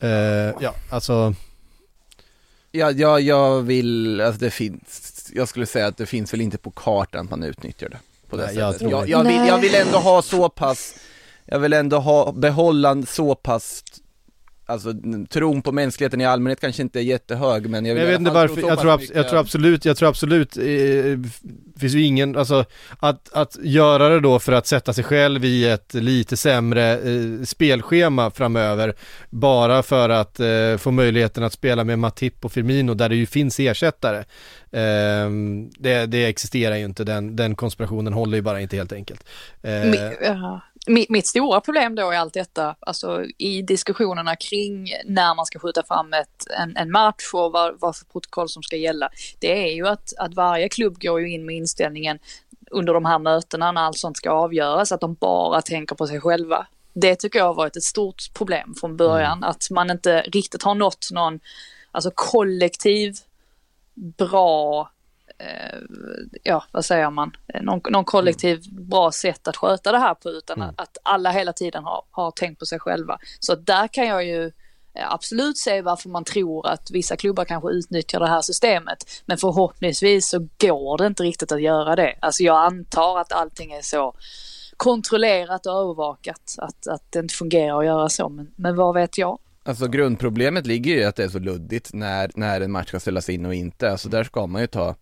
[0.01, 0.11] Eh,
[0.61, 1.35] ja, alltså
[2.71, 6.59] Ja, ja, jag vill, alltså det finns, jag skulle säga att det finns väl inte
[6.59, 7.99] på kartan att man utnyttjar det
[8.31, 8.89] på det Nej, jag sättet.
[8.91, 9.49] tror Jag, jag, vill, Nej.
[9.49, 10.95] jag vill ändå ha så pass,
[11.45, 13.85] jag vill ändå ha, behålla så pass,
[14.69, 14.95] alltså
[15.31, 18.31] tron på mänskligheten i allmänhet kanske inte är jättehög men jag vill jag vet inte
[18.31, 20.65] varför, jag tror, mycket jag tror absolut, jag tror absolut, eh,
[21.79, 22.65] finns ju ingen, alltså
[22.99, 27.45] att, att göra det då för att sätta sig själv i ett lite sämre eh,
[27.45, 28.95] spelschema framöver,
[29.31, 33.27] bara för att eh, få möjligheten att spela med Matip och Firmino där det ju
[33.27, 34.19] finns ersättare.
[34.71, 35.31] Eh,
[35.79, 39.25] det, det existerar ju inte, den, den konspirationen håller ju bara inte helt enkelt.
[39.63, 40.61] Eh, ja.
[40.89, 45.59] Mitt, mitt stora problem då i allt detta, alltså i diskussionerna kring när man ska
[45.59, 49.69] skjuta fram ett, en, en match och vad, vad för protokoll som ska gälla, det
[49.69, 52.19] är ju att, att varje klubb går ju in med inställningen
[52.71, 56.21] under de här mötena när allt sånt ska avgöras, att de bara tänker på sig
[56.21, 56.67] själva.
[56.93, 59.51] det tycker jag har varit ett stort problem från början, Mm.
[59.51, 61.41] att man inte riktigt har nått någon,
[61.93, 63.15] alltså kollektiv,
[63.95, 64.91] bra,
[66.43, 70.29] ja vad säger man, Eh, någon, någon kollektiv bra sätt att sköta det här på
[70.31, 70.75] utan Mm.
[70.77, 73.19] att alla hela tiden har, har tänkt på sig själva.
[73.41, 74.47] Så där kan jag ju
[74.95, 79.23] eh, absolut se varför man tror att vissa klubbar kanske utnyttjar det här systemet.
[79.27, 82.15] Men förhoppningsvis så går det inte riktigt att göra det.
[82.21, 84.15] Alltså jag antar att allting är så
[84.77, 88.29] kontrollerat och övervakat att, att det inte fungerar att göra så.
[88.29, 89.39] Men, men vad vet jag?
[89.65, 93.01] Alltså grundproblemet ligger ju i att det är så luddigt när, när en match ska
[93.01, 94.95] ställas in och inte, alltså där ska man ju ta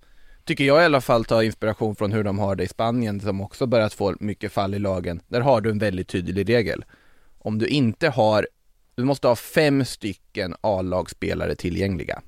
[0.46, 3.40] Tycker jag i alla fall ta inspiration från hur de har det i Spanien som
[3.40, 5.22] också börjat få mycket fall i lagen.
[5.28, 6.84] Där har du en väldigt tydlig regel.
[7.38, 8.48] Om du inte har,
[8.94, 12.22] du måste ha fem stycken A-lagsspelare tillgängliga.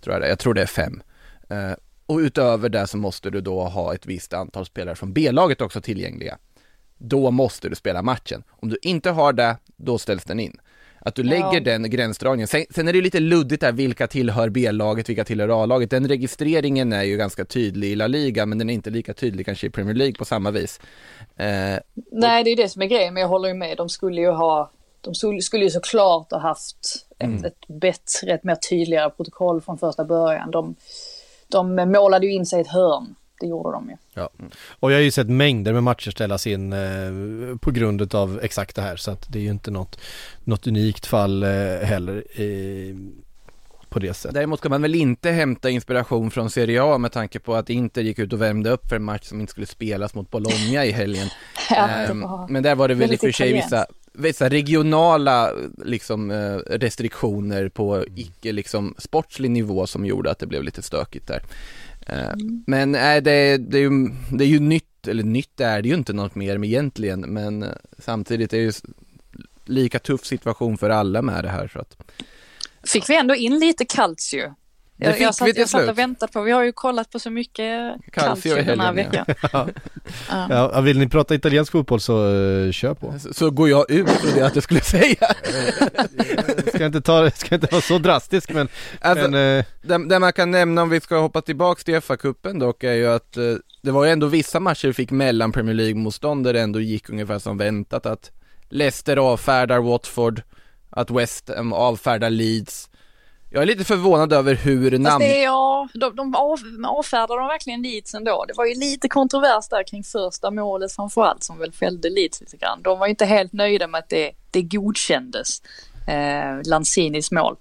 [0.00, 1.02] Tror jag det, jag tror det är fem.
[1.48, 1.72] Eh,
[2.06, 5.80] och utöver det så måste du då ha ett visst antal spelare från B-laget också
[5.80, 6.38] tillgängliga.
[6.98, 8.42] Då måste du spela matchen.
[8.50, 10.60] Om du inte har det, då ställs den in.
[11.00, 11.60] Att du lägger Ja.
[11.60, 12.48] den gränsdragningen.
[12.48, 15.90] Sen, sen är det ju lite luddigt där, vilka tillhör B-laget, vilka tillhör A-laget.
[15.90, 19.46] Den registreringen är ju ganska tydlig i La Liga, men den är inte lika tydlig
[19.46, 20.80] kanske i Premier League på samma vis.
[21.36, 21.46] Eh,
[22.12, 23.76] Nej, det är det som är grejen, men jag håller ju med.
[23.76, 24.70] De skulle ju ha,
[25.00, 30.04] de skulle, ju såklart ha haft ett, ett bättre, ett mer tydligare protokoll från första
[30.04, 30.50] början.
[30.50, 30.74] De,
[31.48, 33.96] de målade ju in sig i ett hörn, det gjorde de ju.
[34.14, 34.30] Ja.
[34.80, 38.76] Och jag har ju sett mängder med matcher ställas in eh, på grund av exakt
[38.76, 40.00] det här så att det är ju inte något,
[40.44, 41.48] något unikt fall eh,
[41.82, 42.96] heller eh,
[43.88, 44.34] på det sättet.
[44.34, 48.02] Däremot ska man väl inte hämta inspiration från Serie A med tanke på att Inter
[48.02, 50.90] gick ut och värmde upp för en match som inte skulle spelas mot Bologna i
[50.90, 51.28] helgen.
[51.70, 55.50] Ja, Ehm, var- men där var det väl i och för sig vissa, vissa regionala
[55.84, 61.26] liksom, eh, restriktioner på icke liksom sportslig nivå som gjorde att det blev lite stökigt
[61.26, 61.42] där.
[62.08, 62.32] Eh,
[62.66, 63.90] Men nej, det, det, är ju,
[64.32, 67.62] det är ju nytt, eller nytt är det ju inte något mer med egentligen, men
[67.62, 68.72] eh, samtidigt är det ju
[69.64, 71.96] lika tuff situation för alla med det här så att
[72.86, 74.54] Fick vi ändå in lite calcio?
[74.98, 76.72] Det Jag, fick jag, vi satt, till jag satt och väntade på, vi har ju
[76.72, 79.10] kollat på så mycket Calcio den här helgen,
[79.52, 79.64] ja.
[79.64, 79.74] veckan.
[80.28, 80.70] Ja.
[80.72, 83.18] Ja, vill ni prata italiensk fotboll så uh, kör på.
[83.18, 85.34] så, så går jag ut trodde jag att jag skulle säga.
[86.74, 88.68] Ska inte, ta, ska inte vara så drastisk men,
[89.00, 92.60] Alltså, men eh, det, det man kan nämna om vi ska hoppa tillbaks till FA-cupen
[92.60, 95.74] dock är ju att eh, det var ju ändå vissa matcher vi fick mellan Premier
[95.74, 98.30] League-motstånd där det ändå gick ungefär som väntat att
[98.68, 100.42] Leicester avfärdar Watford,
[100.90, 102.87] att West Ham avfärdar Leeds.
[103.50, 105.18] Jag är lite förvånad över hur Fast namn...
[105.18, 108.44] det är, ja, de, de av, avfärdar de verkligen Leeds ändå.
[108.48, 112.56] Det var ju lite kontrovers där kring första målet framförallt som väl fällde Leeds lite
[112.56, 112.82] grann.
[112.82, 115.62] De var ju inte helt nöjda med att det, det godkändes,
[116.08, 117.56] eh, Lanzinis mål.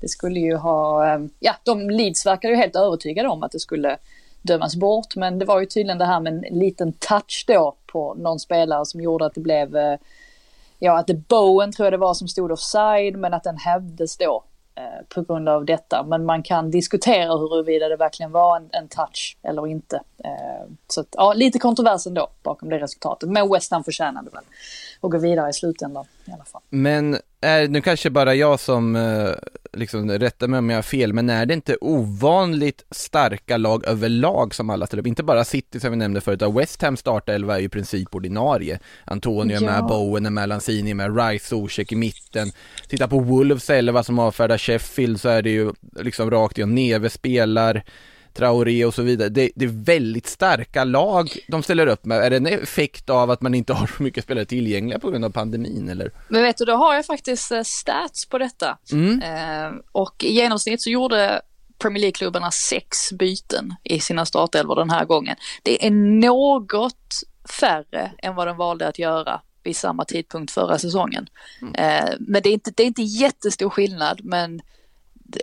[0.00, 3.60] Det skulle ju ha, eh, ja, de Leeds verkade ju helt övertygade om att det
[3.60, 3.96] skulle
[4.42, 8.14] dömas bort, men det var ju tydligen det här med en liten touch då på
[8.14, 9.98] någon spelare som gjorde att det blev, eh,
[10.78, 14.16] ja att det Bowen tror jag det var som stod offside, men att den hävdes
[14.16, 16.02] då Eh, på grund av detta.
[16.02, 19.96] Men man kan diskutera huruvida det verkligen var en, en touch eller inte.
[19.96, 23.28] Eh, så att, ja, lite kontrovers ändå bakom det resultatet.
[23.28, 24.44] Men West Ham förtjänade väl
[25.02, 26.62] att gå vidare i slutändan i alla fall.
[26.70, 29.30] Men är, nu kanske bara jag som eh,
[29.72, 34.54] liksom rättar mig om jag har fel, men är det inte ovanligt starka lag överlag
[34.54, 35.06] som alla ställer upp?
[35.06, 38.14] Inte bara City som vi nämnde förut, utan West Ham startelva är ju i princip
[38.14, 38.78] ordinarie.
[39.04, 39.88] Antonio är med, Ja.
[39.88, 42.52] Bowen är med, Lanzini är med, Rice, Zuzek i mitten.
[42.88, 47.10] Titta på Wolves elva som avfärdar Sheffield så är det ju liksom rakt igen, Neve
[47.10, 47.84] spelar.
[48.34, 49.28] Traoré och så vidare.
[49.28, 52.18] Det, det är väldigt starka lag de ställer upp med.
[52.18, 55.24] Är det en effekt av att man inte har så mycket spelare tillgängliga på grund
[55.24, 56.10] av pandemin eller?
[56.28, 58.78] Men vet du, då har jag faktiskt eh, stats på detta.
[58.92, 59.22] Mm.
[59.22, 61.42] Eh, och i genomsnitt så gjorde
[61.78, 65.36] Premier League-klubbarna sex byten i sina startelvor den här gången.
[65.62, 67.22] Det är något
[67.60, 71.26] färre än vad de valde att göra vid samma tidpunkt förra säsongen.
[71.74, 74.62] Eh, men det är, inte, det är inte jättestor skillnad, men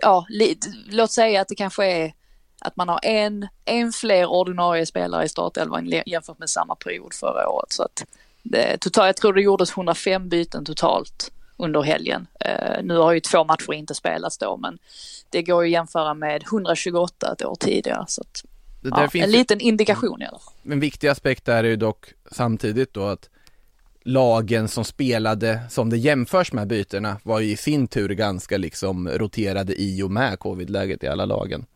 [0.02, 2.12] ja, lite, låt säga att det kanske är
[2.60, 7.48] att man har en, en fler ordinarie spelare i startelvan jämfört med samma period förra
[7.48, 7.72] året.
[7.72, 8.04] Så att
[8.42, 12.26] det, totalt, jag tror det gjordes 105 byten totalt under helgen.
[12.40, 14.78] Eh, nu har ju två matcher inte spelats då, men
[15.30, 18.04] det går ju att jämföra med 128 ett år tidigare.
[18.08, 18.44] Så att,
[18.80, 20.54] Det där ja, finns en liten indikation i alla fall.
[20.72, 23.28] En viktig aspekt där är ju dock samtidigt då att
[24.02, 29.08] lagen som spelade, som det jämförs med bytena, var ju i sin tur ganska liksom
[29.08, 31.66] roterade i och med covid-läget i alla lagen.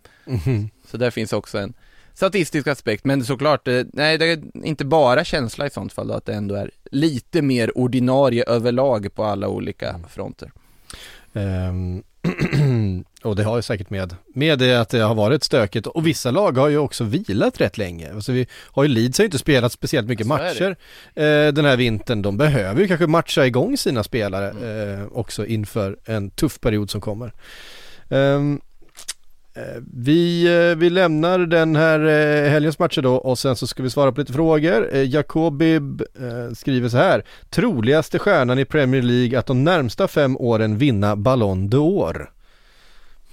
[0.94, 1.74] Så där finns också en
[2.14, 6.14] statistisk aspekt, men såklart, eh, nej det är inte bara känsla i sånt fall då,
[6.14, 10.52] att det ändå är lite mer ordinarie överlag på alla olika fronter.
[11.32, 12.02] Ehm,
[13.22, 16.30] och det har ju säkert med, med det att det har varit stökigt och vissa
[16.30, 18.12] lag har ju också vilat rätt länge.
[18.14, 20.76] Alltså vi har ju Leeds har ju inte spelat speciellt mycket matcher
[21.14, 22.22] eh, den här vintern.
[22.22, 25.00] De behöver ju kanske matcha igång sina spelare Mm.
[25.00, 27.32] eh, också inför en tuff period som kommer.
[28.08, 28.40] Eh,
[29.94, 33.90] vi, eh, vi lämnar den här eh, helgens matcher då och sen så ska vi
[33.90, 34.94] svara på lite frågor.
[34.94, 37.24] Eh, Jakobib eh, skriver så här.
[37.50, 42.26] Troligaste stjärnan i Premier League att de närmsta fem åren vinna Ballon d'Or.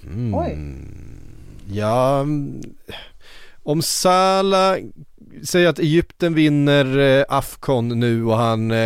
[0.06, 0.34] Mm.
[0.34, 0.58] Oj.
[1.72, 2.26] Ja,
[3.62, 4.76] om Salah
[5.44, 8.76] säger att Egypten vinner eh, Afcon nu och han eh,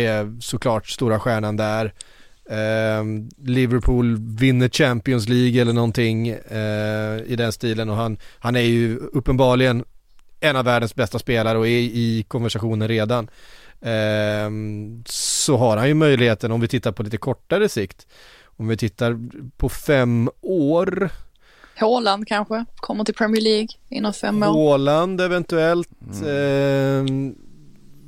[0.00, 1.92] är såklart stora stjärnan där.
[2.50, 3.04] Eh,
[3.46, 8.96] Liverpool vinner Champions League eller någonting eh, i den stilen och han, han är ju
[8.96, 9.84] uppenbarligen
[10.40, 13.30] en av världens bästa spelare och är i konversationen redan.
[13.80, 14.50] Eh,
[15.06, 18.06] så har han ju möjligheten om vi tittar på lite kortare sikt.
[18.56, 19.18] Om vi tittar
[19.56, 21.10] på fem år
[21.74, 24.46] Haaland kanske kommer till Premier League inom fem år.
[24.46, 25.90] Håland eventuellt.
[26.22, 27.04] Eh,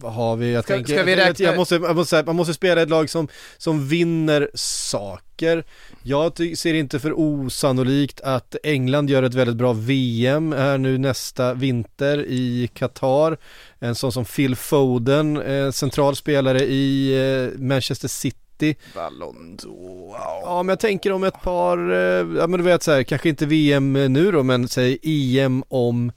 [0.04, 0.52] vad har vi?
[0.52, 3.10] Jag Ska- tänker, ska vi räkna- jag, måste, jag måste man måste spela ett lag
[3.10, 3.28] som,
[3.58, 5.64] som vinner saker.
[6.02, 11.54] Jag ser inte för osannolikt att England gör ett väldigt bra VM här nu nästa
[11.54, 13.36] vinter i Qatar.
[13.78, 17.12] En sån som Phil Foden, eh, central spelare i
[17.54, 18.76] eh, Manchester City.
[18.94, 20.14] Ballon d'Or.
[20.42, 23.28] Ja men jag tänker om ett par, eh, ja men du vet så här, kanske
[23.28, 26.12] inte VM nu då men säg EM om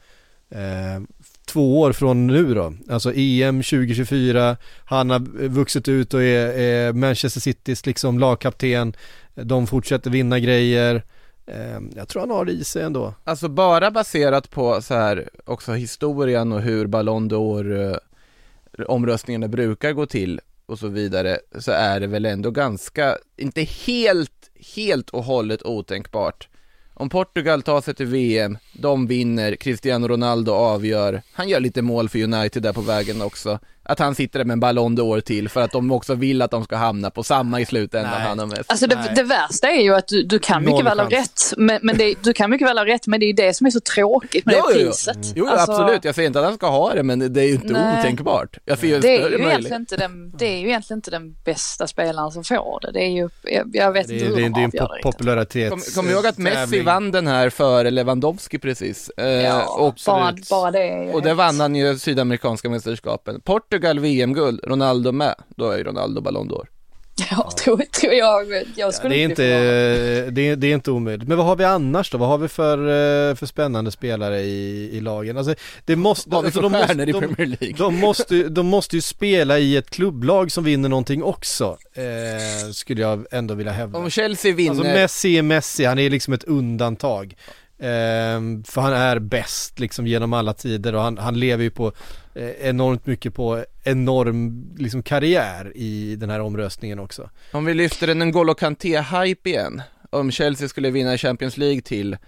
[0.52, 1.02] eh,
[1.48, 2.74] två år från nu då.
[2.90, 8.94] Alltså EM 2024, han har vuxit ut och är, är Manchester Citys liksom lagkapten.
[9.36, 11.04] De fortsätter vinna grejer.
[11.48, 13.14] Ehm, jag tror han har det i sig ändå.
[13.24, 17.98] Alltså bara baserat på så här också historien och hur Ballon d'Or eh,
[18.88, 24.50] omröstningarna brukar gå till och så vidare så är det väl ändå ganska, inte helt,
[24.76, 26.48] helt och hållet otänkbart.
[27.00, 32.10] Om Portugal tar sig till VM, de vinner, Cristiano Ronaldo avgör, han gör lite mål
[32.10, 33.60] för United där på vägen också.
[33.90, 36.52] Att han sitter där med en Ballon d'Or till för att de också vill att
[36.52, 38.28] de ska hamna på samma i slutändan Nej.
[38.28, 38.64] han och Messi.
[38.68, 41.54] Alltså det, det värsta är ju att du, du kan Noll mycket väl ha rätt,
[41.58, 43.72] men, men det, du kan mycket väl ha rätt, men det är det som är
[43.72, 45.18] så tråkigt med Jo, det priset.
[45.22, 47.46] Jo, jo Alltså, absolut, jag säger inte att han ska ha det men det är
[47.48, 48.00] ju inte Nej.
[48.00, 48.58] otänkbart.
[48.66, 49.30] Jag ser ju en Det är,
[49.70, 52.92] ju inte den, det är ju egentligen inte den bästa spelaren som får det.
[52.92, 54.66] Det är ju, jag, jag vet Det, inte är- hur det, de det är en
[54.66, 55.04] avgör det pop- riktigt.
[55.12, 59.10] popularitets Kom, kom ihåg att Messi vann den här före Lewandowski precis.
[59.18, 60.50] Eh, Ja, och, bara, absolut.
[60.50, 63.42] bara det och där vann han ju sydamerikanska mästerskapen.
[63.42, 65.36] Portugal VM-guld, Ronaldo med.
[65.56, 66.66] Då är Ronaldo Ballon d'Or.
[67.32, 68.52] Ja, tror, tror jag.
[68.52, 69.44] Jag Ja, skulle det, är inte,
[70.32, 71.28] det, är, det är inte omöjligt.
[71.28, 72.18] Men vad har vi annars då?
[72.18, 75.38] Vad har vi för, eh, för spännande spelare i, i lagen?
[75.38, 75.56] Alltså,
[75.86, 77.76] det måste, Vad har vi alltså, för de, måste, i de, Premier League?
[77.78, 81.78] de, måste, ju- de måste ju spela i ett klubblag som vinner någonting också.
[81.94, 84.00] Eh, skulle jag ändå vilja hävda.
[84.00, 87.36] Om Chelsea vinner, Alltså Messi är Messi, han är liksom ett undantag.
[87.80, 91.88] Ehm, för han är bäst liksom genom alla tider och han, han lever ju på
[91.88, 91.92] eh,
[92.62, 97.30] enormt mycket på enorm liksom karriär i den här omröstningen också.
[97.52, 99.82] om vi lyfter en N'Golo Kanté-hype igen.
[100.10, 102.20] Om Chelsea skulle vinna Champions League till eh,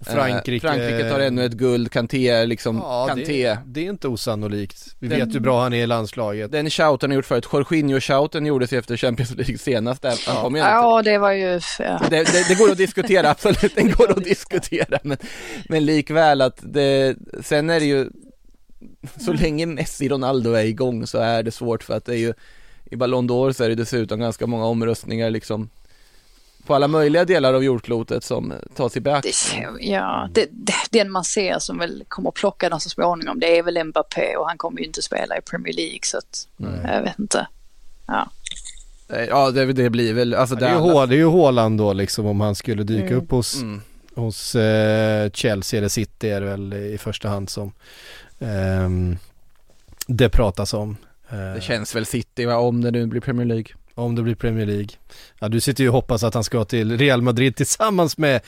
[0.00, 3.24] Frankrike, Frankrike tar ännu ett guld, Kanté är liksom, Ja, Kanté.
[3.48, 4.96] det, det är inte osannolikt.
[4.98, 6.52] Vi Den- vet hur bra han är i landslaget.
[6.52, 10.54] Den shouten har gjort förut, Jorginho-shouten gjordes ju efter Champions League senast, där han kom
[10.54, 11.60] ju ändå Ja, det var ju...
[11.78, 12.00] Ja.
[12.10, 15.16] det, det, det går att diskutera, absolut, det går att diskutera men,
[15.68, 18.08] men likväl att det, sen är det ju
[19.24, 22.34] så länge Messi Ronaldo är igång så är det svårt för att det är ju
[22.90, 25.68] i Ballon d'Or så är det dessutom ganska många omröstningar liksom
[26.66, 29.82] på alla möjliga delar av jordklotet som tas i Det, beaktande.
[29.84, 33.62] ja, det, det, den man ser som väl kommer plocka den så småningom, det är
[33.62, 36.48] väl Mbappé och han kommer ju inte spela i Premier League så att
[36.84, 37.46] jag vet inte.
[38.06, 38.30] Ja.
[39.28, 41.92] Ja det, det blir väl, alltså Det är, ju Hå- det är ju Haaland då
[41.92, 43.18] liksom om han skulle dyka Mm.
[43.18, 43.82] upp hos, Mm.
[44.14, 47.72] hos eh, Chelsea eller City är det väl i första hand som
[50.06, 50.96] det pratas om.
[51.30, 53.66] Eh, Det känns väl City va, om det nu blir Premier League.
[53.94, 54.88] Om det blir Premier League.
[55.38, 58.40] Ja du sitter ju och hoppas att han ska till Real Madrid tillsammans med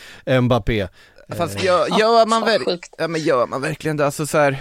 [0.42, 0.88] Mbappé.
[1.36, 2.94] Fast Eh, gör, gör man sjukt.
[2.98, 4.58] ja men gör man verkligen det, alltså så här,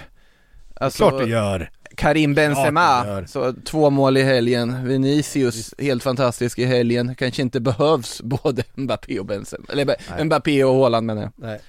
[0.76, 1.70] alltså, Klart du gör.
[1.96, 3.26] Karim Benzema, gör.
[3.26, 9.20] så två mål i helgen, Vinicius helt fantastisk i helgen, kanske inte behövs både Mbappé
[9.20, 10.26] och Benzema, eller Nej.
[10.26, 11.32] Mbappé och Haaland menar jag.
[11.36, 11.60] Nej.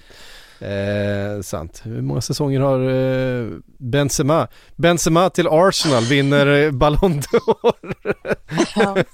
[0.61, 1.81] Eh, sant.
[1.83, 3.47] Hur många säsonger har eh,
[3.77, 4.47] Benzema?
[4.75, 7.75] Benzema till Arsenal vinner eh, Ballon d'Or.
[8.75, 8.97] Ja.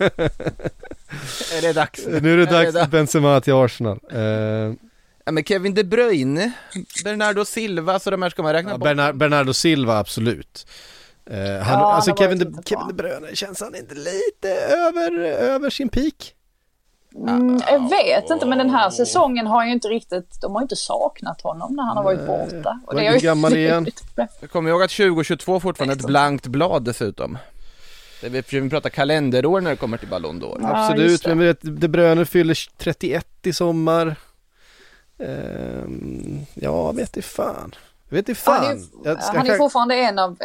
[1.57, 2.07] Är det dags?
[2.07, 2.85] nu är det dags dags?
[2.85, 3.99] för Benzema till Arsenal.
[4.11, 4.73] Eh,
[5.27, 6.51] Ja men Kevin De Bruyne,
[7.03, 8.83] Bernardo Silva, så de här ska man räkna ja, bort.
[8.85, 10.67] Bernard, Bernardo Silva absolut.
[11.29, 12.87] Eh, han, Ja, alltså han Kevin, de, Kevin.
[12.87, 16.33] De Bruyne, känns han inte lite över, över sin peak?
[17.17, 20.63] Mm, jag vet inte, men den här säsongen har ju inte riktigt, de har ju
[20.63, 22.79] inte saknat honom när han har varit borta.
[22.87, 23.87] Vad är du gammal igen?
[24.41, 27.37] Jag kommer ihåg att 2022 fortfarande är ett blankt blad dessutom.
[28.21, 30.59] Det vi, pratar kalenderår när det kommer till Ballon d'Or.
[30.61, 31.29] Ja, Absolut, det.
[31.29, 34.15] men vet, De Bruyne fyller 31 i sommar.
[35.19, 37.75] Ehm, ja, vet i fan.
[38.09, 38.63] Vet i fan.
[38.65, 40.37] Han är, Jag ska- han är fortfarande en av,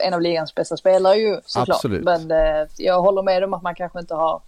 [0.00, 1.76] en av ligans bästa spelare ju såklart.
[1.76, 2.04] Absolut.
[2.04, 4.42] Men eh, jag håller med om att man kanske inte har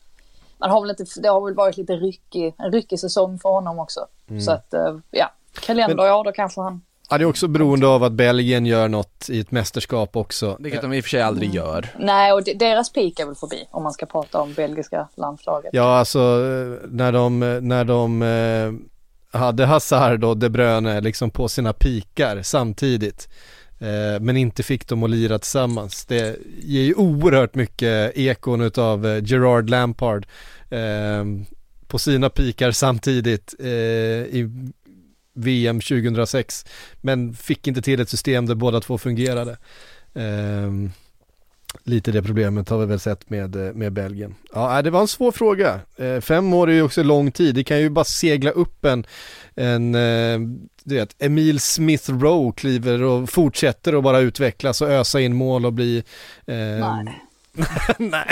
[0.59, 3.79] man har väl inte, det har väl varit lite ryckig, en ryckig säsong för honom
[3.79, 4.07] också.
[4.29, 4.41] Mm.
[4.41, 6.83] Så att, eh, ja, kalender, ja då kanske han...
[7.11, 10.57] Ja, det är också beroende av att Belgien gör något i ett mästerskap också.
[10.61, 11.89] Vilket de i och för sig aldrig gör.
[11.99, 15.71] Nej, och de, deras peak är väl förbi om man ska prata om belgiska landslaget.
[15.73, 16.19] Ja, alltså
[16.89, 23.29] när de, när de eh, hade Hazard och De Bruyne liksom på sina pikar samtidigt.
[23.79, 26.07] Eh, men inte fick dem att lira tillsammans.
[26.07, 30.27] Det ger ju oerhört mycket ekon utav eh, Gerard Lampard
[30.71, 31.25] eh,
[31.87, 34.71] på sina pikar samtidigt eh, i
[35.35, 36.67] VM 2006.
[37.01, 39.57] Men fick inte till ett system där båda två fungerade.
[40.15, 40.91] Ehm,
[41.89, 44.35] Lite det problemet har vi väl sett med, eh, med Belgien.
[44.55, 45.81] Ja, äh, det var en svår fråga.
[45.97, 47.55] Eh, fem år är ju också lång tid.
[47.55, 49.07] Det kan ju bara segla upp en,
[49.55, 50.39] en eh,
[50.85, 55.67] du vet, Emil Smith Rowe kliver och fortsätter att bara utvecklas och ösa in mål
[55.67, 56.05] och bli...
[56.47, 57.05] Eh,
[57.99, 58.27] Nej.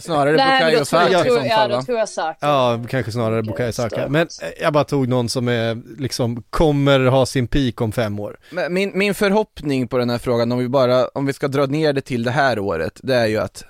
[0.00, 1.82] Snarare Bukayo Saka jag, i tror, så ja, fall då va?
[1.82, 2.36] tror jag Saka.
[2.40, 4.08] Ja, kanske snarare Bukayo Saka.
[4.08, 8.20] Men eh, jag bara tog någon som är, liksom, kommer ha sin peak om fem
[8.20, 8.36] år.
[8.50, 11.66] Men Min, min förhoppning på den här frågan, om vi bara, om vi ska dra
[11.66, 13.64] ner det till det här året, det är ju att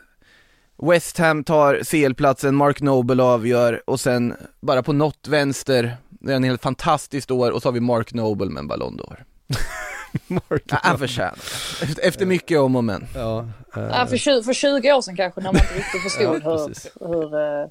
[0.83, 6.37] West Ham tar CL-platsen, Mark Noble avgör och sen bara på något vänster, det är
[6.37, 9.17] en helt fantastiskt år och så har vi Mark Noble med en Ballon d'Or.
[10.27, 10.63] Mark.
[10.67, 11.39] Ja, han förtjänar
[11.97, 12.03] det.
[12.07, 13.07] Efter- mycket om och men.
[13.15, 13.39] Ja,
[13.77, 16.67] eh, Ja, för, 20, för 20 år sedan kanske när man inte riktigt förstod Ja,
[16.99, 17.69] hur, hur eh,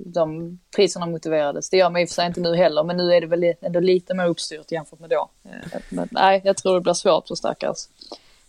[0.00, 1.70] de priserna motiverades.
[1.70, 3.54] Det gör man i och för sig inte nu heller, men nu är det väl
[3.60, 5.30] ändå lite mer uppstyrt jämfört med då.
[5.44, 7.76] Eh, Men nej, jag tror det blir svårt för stackars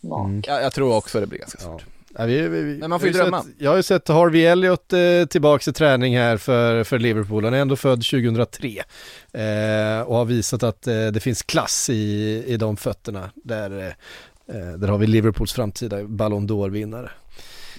[0.00, 0.24] Mark.
[0.24, 0.42] Mm.
[0.46, 1.84] Ja, jag tror också det blir ganska svårt.
[2.18, 3.42] Ja, vi, vi, Men man får ju jag har drömma.
[3.42, 7.44] Sett, jag har ju sett Harvey Elliot eh, tillbaks i träning här för, för Liverpool.
[7.44, 8.68] Han är ändå född 2003
[9.32, 13.30] eh, och har visat att eh, det finns klass i, i de fötterna.
[13.34, 17.10] Där, eh, eh, där har vi Liverpools framtida Ballon d'Or-vinnare.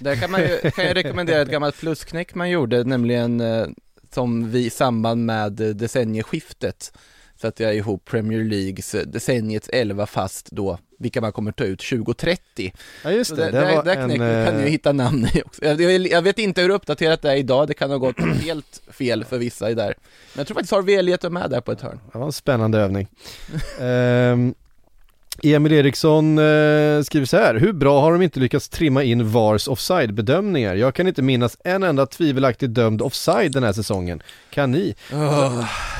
[0.00, 3.66] Där kan, man ju, kan jag rekommendera ett gammalt plusknäck man gjorde, nämligen eh,
[4.10, 6.92] som vi i samband med decennieskiftet
[7.36, 11.78] satte jag ihop Premier Leagues eh, decenniets 11 fast då vilka man kommer ta ut
[11.78, 12.72] 2030.
[13.04, 15.64] Ja just Så det, där, det där, en, kan ju eh, hitta namn i också.
[15.64, 19.38] Jag, vet inte hur uppdaterat det är idag, det kan ha gått helt fel för
[19.38, 19.86] vissa i där.
[19.86, 22.00] Men jag tror faktiskt Harvey Elliot är med där på ett hörn.
[22.12, 23.08] Det var en spännande övning.
[23.80, 24.54] Ehm,
[25.42, 29.68] Emil Eriksson eh, skriver så här, hur bra har de inte lyckats trimma in VARs
[29.68, 30.74] offside-bedömningar?
[30.74, 34.22] Jag kan inte minnas en enda tvivelaktigt dömd offside den här säsongen.
[34.50, 34.94] Kan ni?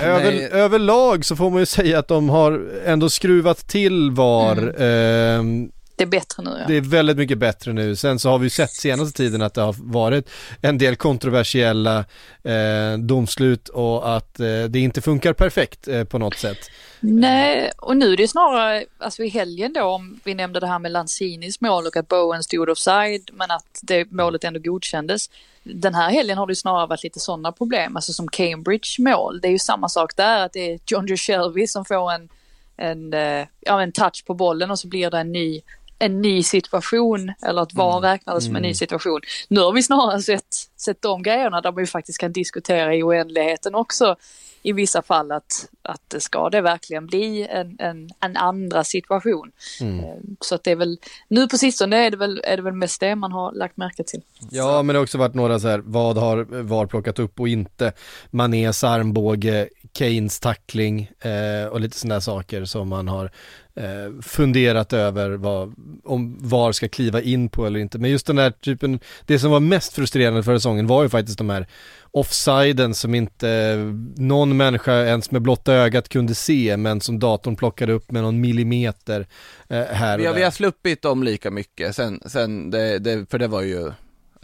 [0.02, 0.48] Över, nej.
[0.52, 4.82] överlag så får man ju säga att de har ändå skruvat till VAR.
[4.82, 6.66] Ehm, Det är bättre nu ja.
[6.66, 7.96] det är väldigt mycket bättre nu.
[7.96, 10.30] Sen så har vi ju sett senaste tiden att det har varit
[10.60, 12.04] en del kontroversiella
[12.42, 16.58] eh, domslut och att eh, det inte funkar perfekt eh, på något sätt.
[17.00, 20.78] Nej, och nu är det snarare, alltså i helgen då, om vi nämnde det här
[20.78, 25.30] med Lanzinis mål och att Bowen stod offside, men att det målet ändå godkändes.
[25.62, 29.40] Den här helgen har det snarare varit lite sådana problem, alltså som Cambridge mål.
[29.40, 32.28] Det är ju samma sak där, att det är John Joe Shelby som får en,
[32.76, 35.62] en, eh, ja, en touch på bollen och så blir det en ny
[35.98, 39.20] en ny situation eller att VAR räknades som en ny situation.
[39.48, 43.02] Nu har vi snarare sett, sett de grejerna där man ju faktiskt kan diskutera i
[43.02, 44.16] oändligheten också
[44.62, 49.52] i vissa fall att, att ska det verkligen bli en, en, en andra situation.
[49.80, 52.72] Eh, Så att det är väl, nu på sistone är det väl, är det väl
[52.72, 54.22] mest det man har lagt märke till.
[54.50, 57.48] Ja, men det har också varit några så här, vad har VAR plockat upp och
[57.48, 57.92] inte?
[58.30, 59.68] Manés armbåge,
[59.98, 63.30] Keynes tackling eh, och lite sådana där saker som man har
[63.74, 65.74] eh, funderat över vad,
[66.04, 67.98] om VAR ska kliva in på eller inte.
[67.98, 71.38] Men just den där typen, det som var mest frustrerande för säsongen var ju faktiskt
[71.38, 71.66] de här
[72.10, 73.76] offsiden som inte
[74.16, 78.40] någon människa ens med blotta ögat kunde se men som datorn plockade upp med någon
[78.40, 79.26] millimeter
[79.68, 80.46] eh, här och Vi har, vi där.
[80.46, 83.92] har sluppit dem lika mycket, sen, sen det, det, för det var ju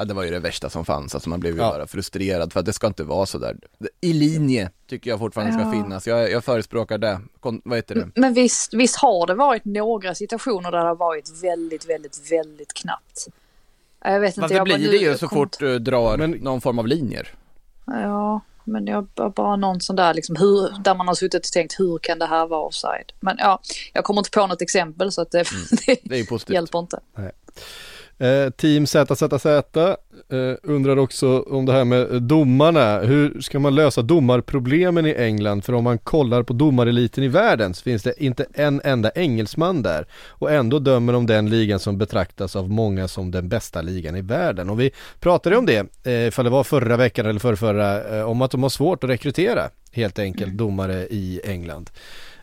[0.03, 1.70] Ja det var ju det värsta som fanns, alltså man blev ju Ja.
[1.70, 3.57] bara frustrerad för att det ska inte vara så där.
[4.00, 5.72] I linje tycker jag fortfarande ska Ja.
[5.72, 7.20] finnas, jag, jag förespråkar det.
[7.40, 8.09] Kon, vad heter det?
[8.14, 12.72] Men visst, visst har det varit några situationer där det har varit väldigt, väldigt, väldigt
[12.74, 13.26] knappt.
[14.05, 16.16] Jag vet inte, Varför jag bara blir nu- det ju så kom- fort du drar
[16.18, 17.28] Men- någon form av linjer?
[17.86, 21.80] Ja, men jag bara någon sån där liksom hur, där man har suttit och tänkt
[21.80, 23.12] hur kan det här vara offside?
[23.20, 23.61] Men ja,
[23.92, 25.44] jag kommer inte på något exempel så att det,
[25.86, 26.55] det, Det är ju positivt.
[26.55, 27.00] hjälper inte.
[28.19, 32.99] Eh, team ZZZ eh, undrar också om det här med domarna.
[32.99, 35.65] Hur ska man lösa domarproblemen i England?
[35.65, 39.83] För om man kollar på domareliten i världen så finns det inte en enda engelsman
[39.83, 40.07] där.
[40.29, 44.21] Och ändå dömer de den ligan som betraktas av många som den bästa ligan i
[44.21, 44.71] världen.
[44.71, 44.91] Och vi
[45.21, 48.51] pratade om det, eh, ifall det var förra veckan eller förra, förra eh, om att
[48.51, 50.57] de har svårt att rekrytera helt enkelt mm.
[50.57, 51.91] domare i England.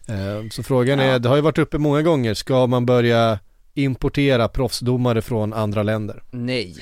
[0.07, 3.39] Eh, så frågan är, det har ju varit uppe många gånger, ska man börja
[3.73, 6.23] importera proffsdomare från andra länder?
[6.31, 6.75] Nej.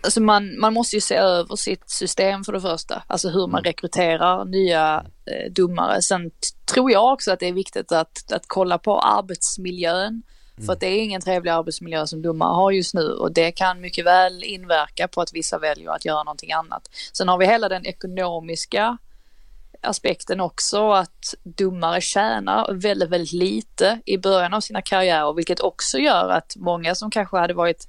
[0.00, 3.60] Alltså man, man måste ju se över sitt system för det första, alltså hur man
[3.60, 3.64] mm.
[3.64, 6.02] rekryterar nya eh, domare.
[6.02, 6.30] Sen
[6.72, 10.22] tror jag också att det är viktigt att, att kolla på arbetsmiljön.
[10.56, 10.72] För mm.
[10.72, 14.04] att det är ingen trevlig arbetsmiljö som domare har just nu och det kan mycket
[14.04, 16.90] väl inverka på att vissa väljer att göra någonting annat.
[17.12, 18.98] Sen har vi hela den ekonomiska
[19.80, 25.98] aspekten också att domare tjänar väldigt, väldigt lite i början av sina karriärer, vilket också
[25.98, 27.88] gör att många som kanske hade varit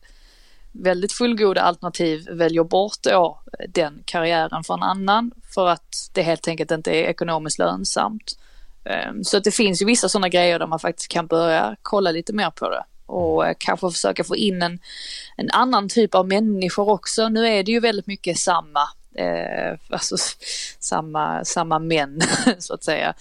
[0.71, 6.21] väldigt fullgoda alternativ väljer bort då eh, den karriären för en annan för att det
[6.21, 8.37] helt enkelt inte är ekonomiskt lönsamt.
[8.85, 12.11] Ehm, så att det finns ju vissa sådana grejer där man faktiskt kan börja kolla
[12.11, 14.79] lite mer på det och eh, kanske försöka få in en,
[15.37, 17.29] en annan typ av människor också.
[17.29, 18.79] Nu är det ju väldigt mycket samma
[19.15, 20.15] eh, alltså
[20.79, 22.19] samma, samma män
[22.59, 23.13] så att säga.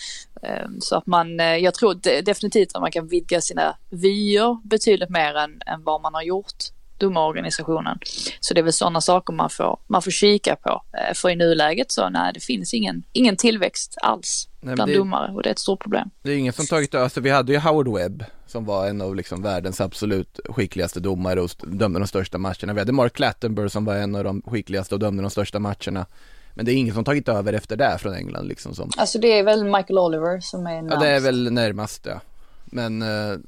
[0.42, 5.10] Eh, så att man, eh, jag tror definitivt att man kan vidga sina vyer betydligt
[5.10, 6.64] mer än, än vad man har gjort
[6.98, 7.98] domarorganisationen.
[8.40, 10.82] Så det är väl sådana saker man får, man får kika på.
[10.92, 14.98] Eh, för i nuläget så nej, det finns ingen, ingen tillväxt alls nej, bland det,
[14.98, 16.10] domare och det är ett stort problem.
[16.22, 19.16] Det är ingen som tagit, alltså vi hade ju Howard Webb som var en av
[19.16, 22.72] liksom världens absolut skickligaste domare och dömde de största matcherna.
[22.72, 26.06] Vi hade Mark Clattenburg som var en av de skickligaste och dömde de största matcherna.
[26.54, 29.38] Men det är ingen som tagit över efter det från England liksom som Alltså det
[29.38, 32.20] är väl Michael Oliver som är närmast Ja det är väl närmast ja
[32.64, 33.38] Men uh,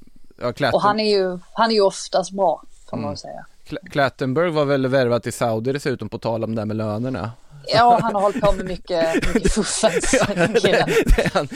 [0.41, 0.75] ja, Clatten...
[0.75, 3.17] Och han är ju, han är ju oftast bra får man mm.
[3.17, 3.47] säga
[3.91, 7.33] Clattenburg var väl värvat i Saudi dessutom på tal om det här med lönerna
[7.73, 10.15] Ja, han har hållit på med mycket, mycket fuffens.
[10.19, 10.27] ja,
[11.35, 11.49] han,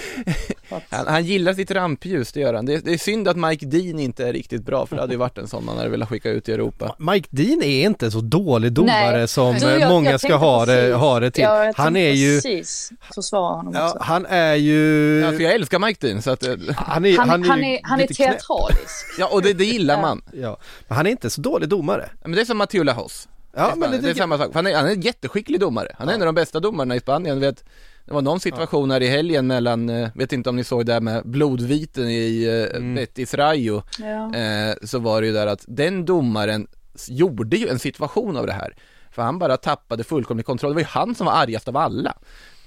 [0.90, 2.66] han, han, gillar sitt rampljus, det gör han.
[2.66, 5.18] Det, det, är synd att Mike Dean inte är riktigt bra, för det hade ju
[5.18, 6.96] varit en sån man hade velat skicka ut i Europa.
[6.98, 9.28] Mike Dean är inte så dålig domare Nej.
[9.28, 11.44] som du, jag, många jag ska ha det, ha det till.
[11.44, 12.36] Ja, han är ju...
[12.36, 13.98] precis försvara honom ja, också.
[14.00, 15.20] Han är ju...
[15.20, 16.46] Ja, för jag älskar Mike Dean, så att...
[16.46, 19.06] Eh, han är, han, han är, han är, han är teatralisk.
[19.18, 20.22] ja, och det, det gillar man.
[20.32, 22.10] Ja, men han är inte så dålig domare.
[22.22, 23.28] Men det är som Matteo Lahos.
[23.56, 24.50] Ja, men det, det är samma sak.
[24.54, 25.88] Han är, han är en jätteskicklig domare.
[25.98, 26.16] Han är ja.
[26.16, 27.40] en av de bästa domarna i Spanien.
[27.40, 27.64] Vet,
[28.04, 30.92] det var någon situation här i helgen mellan, eh, vet inte om ni såg det
[30.92, 32.94] där med blodviten i eh, mm.
[32.94, 33.82] Betis Rayo.
[33.98, 34.34] Ja.
[34.34, 36.66] Eh, så var det ju där att den domaren
[37.08, 38.76] gjorde ju en situation av det här.
[39.10, 40.70] För han bara tappade fullkomlig kontroll.
[40.70, 42.16] Det var ju han som var argast av alla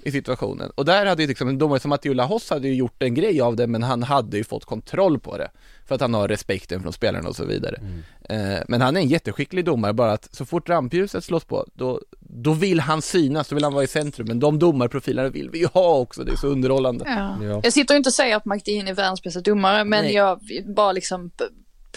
[0.01, 0.71] i situationen.
[0.75, 3.41] Och där hade ju liksom en domare som Matteo Lahos hade ju gjort en grej
[3.41, 5.51] av det men han hade ju fått kontroll på det.
[5.85, 7.75] För att han har respekten från spelarna och så vidare.
[7.81, 8.55] Mm.
[8.55, 12.01] Eh, men han är en jätteskicklig domare, bara att så fort rampljuset slås på, då,
[12.19, 14.27] då vill han synas, då vill han vara i centrum.
[14.27, 17.05] Men de domarprofilerna vill vi ju ha också, det är så underhållande.
[17.07, 17.45] Ja.
[17.45, 17.61] Ja.
[17.63, 20.13] Jag sitter inte och säger att McDean är världens bästa domare, men Nej.
[20.13, 20.39] jag
[20.75, 21.31] bara liksom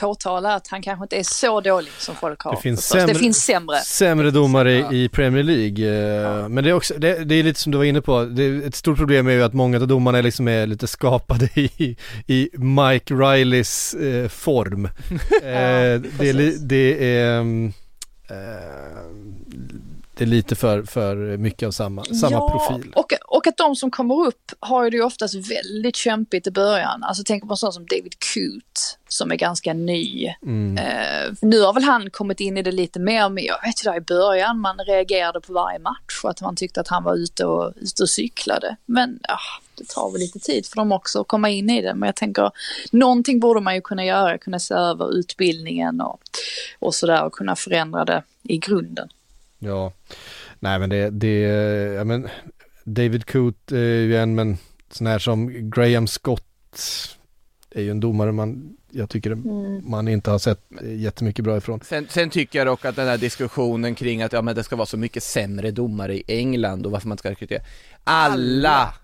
[0.00, 2.54] påtala att han kanske inte är så dålig som folk har.
[2.54, 3.76] Det finns, sämre, det finns sämre.
[3.76, 4.92] sämre domare ja.
[4.92, 5.88] i Premier League.
[5.88, 6.48] Eh, ja.
[6.48, 8.74] Men det är också, det, det, är lite som du var inne på, det, ett
[8.74, 11.96] stort problem är ju att många av domarna liksom är lite skapade i,
[12.26, 14.84] i Mike Rileys eh, form.
[15.42, 17.44] eh, det, det är eh,
[20.20, 22.92] det är lite för, för mycket av samma, samma ja, profil.
[22.96, 27.02] Och, och att de som kommer upp har ju det oftast väldigt kämpigt i början.
[27.04, 30.34] Alltså tänk på en sån som David Coote som är ganska ny.
[30.42, 30.78] Mm.
[30.78, 33.90] Uh, nu har väl han kommit in i det lite mer, men jag vet ju
[33.90, 37.16] där i början man reagerade på varje match och att man tyckte att han var
[37.16, 38.76] ute och, ute och cyklade.
[38.86, 41.94] Men uh, det tar väl lite tid för dem också att komma in i det.
[41.94, 42.50] Men jag tänker,
[42.92, 46.20] någonting borde man ju kunna göra, kunna se över utbildningen och,
[46.78, 49.08] och sådär och kunna förändra det i grunden.
[49.62, 49.92] Ja,
[50.58, 51.38] nej men det, det,
[51.96, 52.28] ja men
[52.84, 54.58] David Coote är ju en, men
[54.90, 56.44] sån här som Graham Scott
[57.70, 59.90] är ju en domare man, jag tycker mm.
[59.90, 61.80] man inte har sett jättemycket bra ifrån.
[61.84, 64.76] Sen, sen, tycker jag dock att den här diskussionen kring att ja, men det ska
[64.76, 67.62] vara så mycket sämre domare i England och varför man ska rekrytera.
[68.04, 68.94] Alla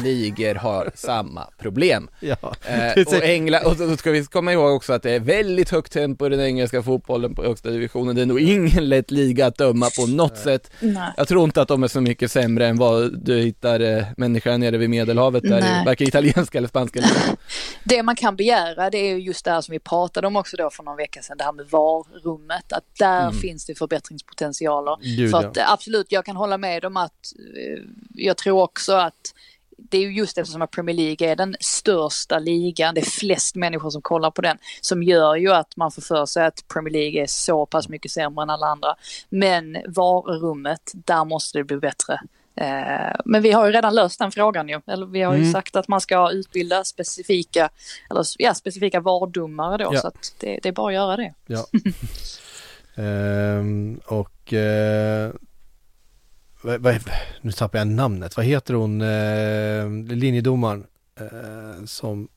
[0.00, 2.08] ligor har samma problem.
[2.20, 5.70] Ja, eh, och, England, och så ska vi komma ihåg också att det är väldigt
[5.70, 8.16] högt tempo i den engelska fotbollen på högsta divisionen.
[8.16, 10.42] Det är nog ingen lätt liga att döma på något Nej.
[10.42, 10.70] sätt.
[10.80, 11.12] Nej.
[11.16, 14.58] Jag tror inte att de är så mycket sämre än vad du hittar eh, människor
[14.58, 15.82] nere vid medelhavet där Nej.
[15.82, 17.00] i varken italienska eller spanska.
[17.84, 20.70] Det man kan begära det är just det här som vi pratade om också då
[20.70, 23.34] för någon vecka sedan, det här med VAR-rummet, att där mm.
[23.34, 24.96] finns det förbättringspotentialer.
[25.02, 25.72] Gud, för att ja.
[25.72, 27.82] absolut, jag kan hålla med om att eh,
[28.14, 29.34] jag tror också att
[29.90, 33.54] det är ju just eftersom att Premier League är den största ligan, det är flest
[33.56, 36.92] människor som kollar på den, som gör ju att man får för sig att Premier
[36.92, 38.94] League är så pass mycket sämre än alla andra.
[39.28, 42.20] Men VAR-rummet, där måste det bli bättre.
[42.56, 44.80] Eh, Men vi har ju redan löst den frågan ju.
[44.86, 45.52] Eller vi har ju Mm.
[45.52, 47.68] sagt att man ska utbilda specifika,
[48.10, 49.90] eller ja, specifika VAR-domare då.
[49.94, 50.00] Ja.
[50.00, 51.34] Så att det, det är bara att göra det.
[51.46, 51.66] Ja.
[52.94, 55.30] Ehm, och eh,
[56.62, 56.94] vad, vad,
[57.40, 58.36] nu tappar jag namnet.
[58.36, 60.86] Vad heter hon, eh, linjedomaren?
[61.20, 62.28] Eh, som,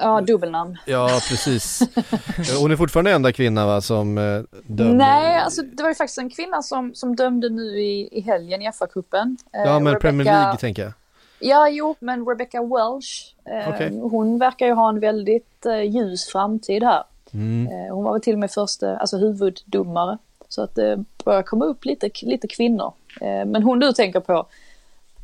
[0.00, 0.78] Ja, dubbelnamn.
[0.86, 1.80] ja precis.
[2.60, 4.94] hon är fortfarande enda kvinna va som eh, dömer.
[4.94, 8.62] Nej, alltså det var ju faktiskt en kvinna som, som dömde nu i, i helgen
[8.62, 9.36] i FA-cupen.
[9.52, 10.92] Eh, Ja men Rebecca- Premier League tänker jag.
[11.38, 13.98] Ja, jo, men Rebecca Welsh, eh, Okej.
[14.00, 17.02] hon verkar ju ha en väldigt eh, ljus framtid här.
[17.32, 17.66] Mm.
[17.66, 20.18] Eh, hon var väl till och med första, alltså huvuddomare.
[20.54, 22.92] Så att det börjar komma upp lite, lite kvinnor.
[23.20, 24.46] Eh, men hon du tänker på,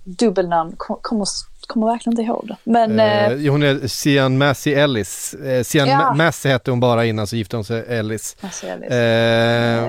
[0.05, 1.27] dubbelnamn, kommer,
[1.71, 2.57] kommer verkligen inte ihåg det.
[2.65, 5.35] Men eh, Eh, hon är Sian Massey Ellis.
[5.35, 5.99] Eh, Sian Ja.
[5.99, 8.37] Ma- Massey hette hon bara innan så gifte hon sig Ellis.
[8.43, 8.91] vet.
[8.91, 8.99] Eh,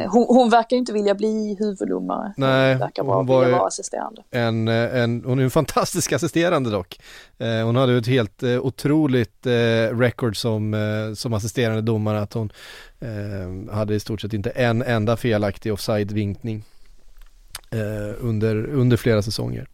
[0.02, 2.34] Eh, hon, hon verkar inte vilja bli huvuddomare.
[2.38, 4.22] Nej, hon verkar bara hon var vilja vara assisterande.
[4.32, 7.00] en, eh, en, hon är en fantastisk assisterande dock.
[7.64, 9.46] Hon hade ett helt otroligt
[9.92, 10.76] record som,
[11.18, 12.52] som assisterande domare att hon
[13.72, 16.64] hade i stort sett inte en enda felaktig offside-vinkning
[18.20, 19.68] under, under flera säsonger.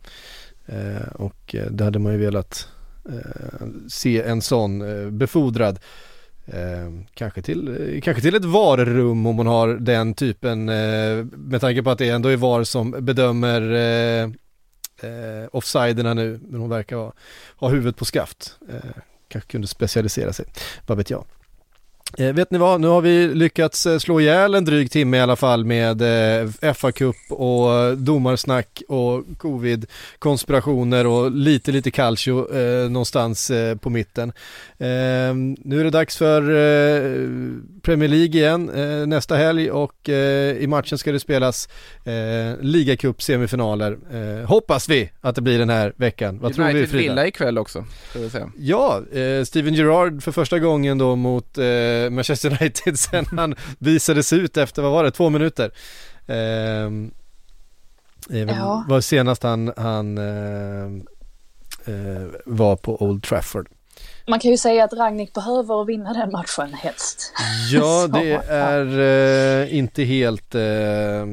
[0.67, 2.67] Eh, och eh, det hade man ju velat
[3.09, 5.79] eh, se en sån eh, befordrad.
[6.45, 11.61] Eh, kanske, till, eh, kanske till ett VAR-rum om hon har den typen eh, med
[11.61, 14.23] tanke på att det ändå är VAR som bedömer eh,
[15.09, 17.13] eh, offsiderna nu men hon verkar ha,
[17.55, 18.57] ha huvudet på skaft.
[18.69, 20.45] Eh, kanske kunde specialisera sig,
[20.85, 21.25] vad vet jag.
[22.17, 25.19] Eh, vet ni vad, nu har vi lyckats eh, slå ihjäl en dryg timme i
[25.19, 33.51] alla fall med eh, FA-cup och domarsnack och covid-konspirationer och lite lite calcio eh, någonstans
[33.51, 34.29] eh, på mitten.
[34.77, 34.87] Eh,
[35.57, 36.41] nu är det dags för
[37.81, 38.71] Premier League igen
[39.09, 40.09] nästa helg och
[40.59, 41.69] i matchen ska det spelas
[42.03, 43.97] eh, ligacup semifinaler.
[44.13, 46.39] Eh, hoppas vi att det blir den här veckan.
[46.41, 47.13] Vad tror vi United Frida?
[47.13, 48.51] Villa ikväll också, ska vi säga.
[48.57, 49.01] Ja,
[49.45, 51.57] Steven Gerrard för första gången då mot
[52.03, 55.71] eh, Manchester United sen han visades ut efter, vad var det, två minuter.
[56.27, 56.35] Eh,
[58.29, 58.85] är väl- Ja.
[58.87, 60.85] var senast han, han eh,
[61.85, 63.69] eh, var på Old Trafford.
[64.27, 67.33] Man kan ju säga att Ragnik behöver vinna den matchen helst.
[67.71, 68.99] Ja, det är
[69.63, 71.25] eh, inte helt eh,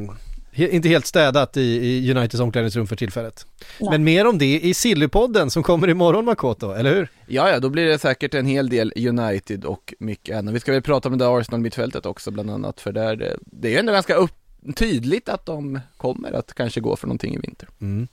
[0.57, 3.46] inte helt städat i, i Uniteds omklädningsrum för tillfället.
[3.80, 3.90] Nej.
[3.90, 7.09] Men mer om det i Sillypodden som kommer imorgon Makoto, eller hur?
[7.26, 10.55] Ja, ja, då blir det säkert en hel del United och mycket annat.
[10.55, 13.68] Vi ska väl prata om det där Arsenal-mittfältet också bland annat, för där, det- det
[13.68, 14.30] är ju ändå ganska upp,
[14.76, 17.68] tydligt att de kommer att kanske gå för någonting i vinter.
[17.80, 18.09] Mm.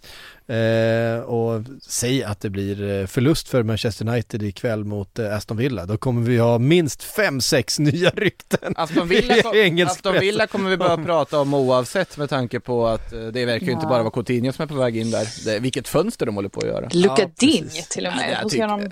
[0.48, 5.58] Eh, och säg att det blir eh, förlust för Manchester United ikväll mot eh, Aston
[5.58, 5.86] Villa.
[5.86, 8.74] Då kommer vi ha minst fem sex nya rykten.
[8.78, 10.20] Aston Villa, kom, Aston.
[10.20, 13.72] Villa kommer vi börja prata om oavsett med tanke på att eh, det verkar ju
[13.72, 13.90] inte Ja.
[13.90, 15.28] bara vara Coutinho som är på väg in där.
[15.46, 16.90] Det, vilket fönster de håller på att göra.
[16.94, 18.32] Luka Ja, Ding till och Ja, med.
[18.32, 18.90] jag ska tycker- de,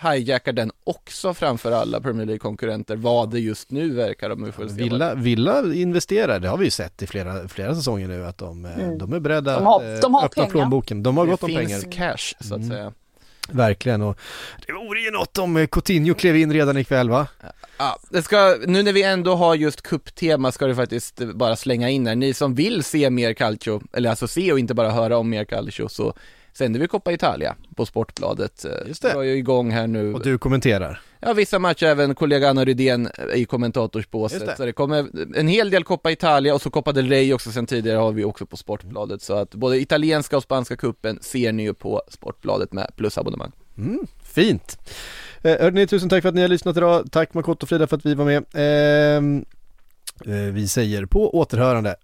[0.00, 0.10] ja.
[0.12, 4.52] Hijackar den också framför alla Premier League-konkurrenter, vad det just nu verkar de.
[4.56, 8.38] Vad- Villa, Villa investerar, det har vi ju sett i flera, flera säsonger nu att
[8.38, 8.98] de, Mm.
[8.98, 10.49] de är beredda De har- att de har öppna pengar.
[10.50, 11.02] Plånboken.
[11.02, 11.92] De har det gott om finns pengar.
[11.92, 12.68] cash så att Mm.
[12.70, 12.92] säga.
[13.52, 14.18] Verkligen och
[14.66, 17.26] det vore ju något om eh, Coutinho klev in redan ikväll va?
[17.78, 21.88] Ja, det ska, nu när vi ändå har just kupptema ska det faktiskt bara slänga
[21.90, 22.14] in här.
[22.14, 25.44] Ni som vill se mer calcio, eller alltså se och inte bara höra om mer
[25.44, 26.14] calcio, så
[26.52, 28.66] sänder vi Coppa Italia på Sportbladet.
[28.86, 29.12] Just det.
[29.12, 30.14] drar ju igång här nu.
[30.14, 31.00] Och du kommenterar.
[31.20, 34.46] Ja, vissa matcher även kollega Anna Rydén i kommentatorsbåset.
[34.46, 34.56] det.
[34.56, 37.66] Så det kommer en hel del Coppa Italia och så Coppa del Rey också sen
[37.66, 39.22] tidigare har vi också på Sportbladet.
[39.22, 43.52] Så att både italienska och spanska kuppen ser ni ju på Sportbladet med plusabonnemang.
[43.78, 44.78] Mm, fint.
[45.42, 47.12] Eh, hörni, tusen tack för att ni har lyssnat idag.
[47.12, 48.44] Tack Makoto och Frida för att vi var med.
[48.54, 49.44] Ehm,
[50.26, 51.96] eh, vi säger på återhörande.